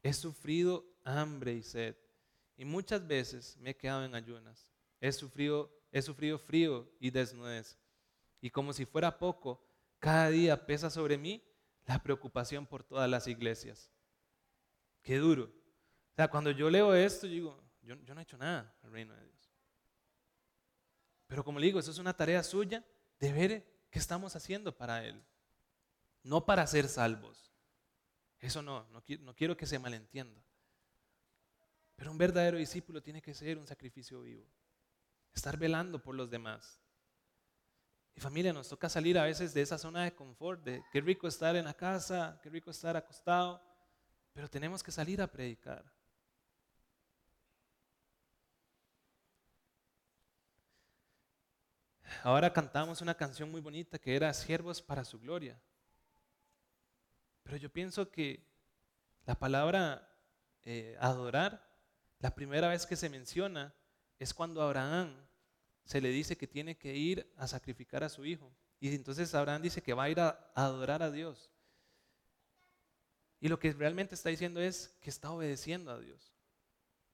He 0.04 0.14
sufrido 0.14 0.86
hambre 1.04 1.54
y 1.54 1.64
sed 1.64 1.96
y 2.58 2.66
muchas 2.66 3.06
veces 3.06 3.58
me 3.58 3.72
he 3.72 3.78
quedado 3.78 4.06
en 4.06 4.16
ayunas. 4.16 4.68
He 5.00 5.12
sufrido, 5.12 5.72
he 5.92 6.02
sufrido 6.02 6.38
frío 6.38 6.90
y 7.00 7.10
desnudez. 7.12 7.78
Y 8.42 8.50
como 8.50 8.74
si 8.74 8.86
fuera 8.86 9.18
poco, 9.18 9.66
cada 10.00 10.30
día 10.30 10.66
pesa 10.66 10.90
sobre 10.90 11.18
mí 11.18 11.44
la 11.86 12.02
preocupación 12.02 12.66
por 12.66 12.84
todas 12.84 13.10
las 13.10 13.28
iglesias. 13.28 13.92
Qué 15.02 15.18
duro. 15.18 15.44
O 15.44 16.16
sea, 16.16 16.30
cuando 16.30 16.52
yo 16.52 16.70
leo 16.70 16.96
esto, 16.96 17.28
digo, 17.28 17.62
yo, 17.82 17.96
yo 17.96 18.14
no 18.14 18.22
he 18.22 18.24
hecho 18.24 18.38
nada 18.38 18.76
al 18.82 18.92
reino 18.92 19.14
de 19.14 19.24
Dios. 19.24 19.35
Pero 21.28 21.44
como 21.44 21.60
le 21.60 21.68
digo, 21.68 21.80
eso 21.80 21.92
es 21.92 21.98
una 21.98 22.16
tarea 22.16 22.44
suya 22.44 22.84
de 23.20 23.34
ver 23.34 23.66
qué 23.90 24.00
estamos 24.00 24.36
haciendo 24.36 24.76
para 24.76 25.06
Él. 25.06 25.24
No 26.24 26.46
para 26.46 26.66
ser 26.68 26.88
salvos. 26.88 27.52
Eso 28.40 28.62
no, 28.62 28.88
no, 28.92 29.04
no 29.20 29.36
quiero 29.36 29.58
que 29.58 29.66
se 29.66 29.80
malentienda. 29.80 30.42
Pero 31.96 32.12
un 32.12 32.18
verdadero 32.18 32.58
discípulo 32.58 33.02
tiene 33.02 33.22
que 33.22 33.34
ser 33.34 33.58
un 33.58 33.68
sacrificio 33.68 34.22
vivo. 34.22 34.46
Estar 35.34 35.58
velando 35.58 36.02
por 36.02 36.16
los 36.16 36.30
demás. 36.30 36.80
Y 38.16 38.22
familia, 38.22 38.54
nos 38.54 38.70
toca 38.70 38.88
salir 38.88 39.18
a 39.18 39.24
veces 39.24 39.54
de 39.54 39.62
esa 39.62 39.78
zona 39.78 40.04
de 40.04 40.16
confort, 40.16 40.64
de 40.64 40.84
qué 40.92 41.02
rico 41.02 41.28
estar 41.28 41.56
en 41.56 41.66
la 41.66 41.74
casa, 41.74 42.40
qué 42.42 42.50
rico 42.50 42.72
estar 42.72 42.96
acostado, 42.96 43.62
pero 44.32 44.50
tenemos 44.50 44.82
que 44.82 44.92
salir 44.92 45.22
a 45.22 45.28
predicar. 45.28 45.84
Ahora 52.24 52.52
cantamos 52.52 53.02
una 53.02 53.16
canción 53.16 53.52
muy 53.52 53.62
bonita 53.62 54.00
que 54.00 54.16
era 54.16 54.34
Siervos 54.34 54.82
para 54.82 55.04
su 55.04 55.20
gloria. 55.20 55.60
Pero 57.44 57.58
yo 57.58 57.70
pienso 57.70 58.10
que 58.10 58.44
la 59.26 59.36
palabra 59.36 60.10
eh, 60.64 60.98
adorar, 61.00 61.64
la 62.20 62.34
primera 62.34 62.70
vez 62.70 62.86
que 62.86 62.96
se 62.96 63.10
menciona 63.10 63.74
es 64.18 64.34
cuando 64.34 64.62
a 64.62 64.66
Abraham 64.66 65.16
se 65.84 66.02
le 66.02 66.10
dice 66.10 66.38
que 66.38 66.48
tiene 66.48 66.78
que 66.78 66.96
ir 66.96 67.32
a 67.38 67.48
sacrificar 67.48 68.04
a 68.04 68.10
su 68.10 68.26
hijo. 68.26 68.52
Y 68.80 68.94
entonces 68.94 69.34
Abraham 69.36 69.62
dice 69.62 69.82
que 69.82 69.94
va 69.94 70.04
a 70.04 70.10
ir 70.10 70.20
a 70.20 70.52
adorar 70.56 71.04
a 71.04 71.12
Dios. 71.12 71.52
Y 73.40 73.48
lo 73.48 73.60
que 73.60 73.74
realmente 73.74 74.16
está 74.16 74.30
diciendo 74.30 74.60
es 74.60 74.98
que 75.02 75.10
está 75.10 75.30
obedeciendo 75.32 75.92
a 75.92 76.00
Dios. 76.00 76.34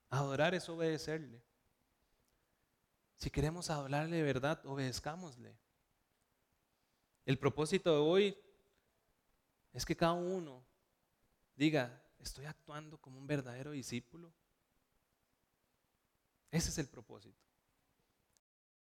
Adorar 0.09 0.55
es 0.55 0.69
obedecerle. 0.69 1.41
Si 3.21 3.29
queremos 3.29 3.69
hablarle 3.69 4.17
de 4.17 4.23
verdad, 4.23 4.65
obedezcámosle. 4.65 5.55
El 7.23 7.37
propósito 7.37 7.93
de 7.93 7.99
hoy 7.99 8.37
es 9.73 9.85
que 9.85 9.95
cada 9.95 10.13
uno 10.13 10.65
diga, 11.55 12.01
¿Estoy 12.21 12.45
actuando 12.45 12.99
como 12.99 13.17
un 13.17 13.25
verdadero 13.25 13.71
discípulo? 13.71 14.31
Ese 16.51 16.69
es 16.69 16.77
el 16.77 16.87
propósito. 16.87 17.50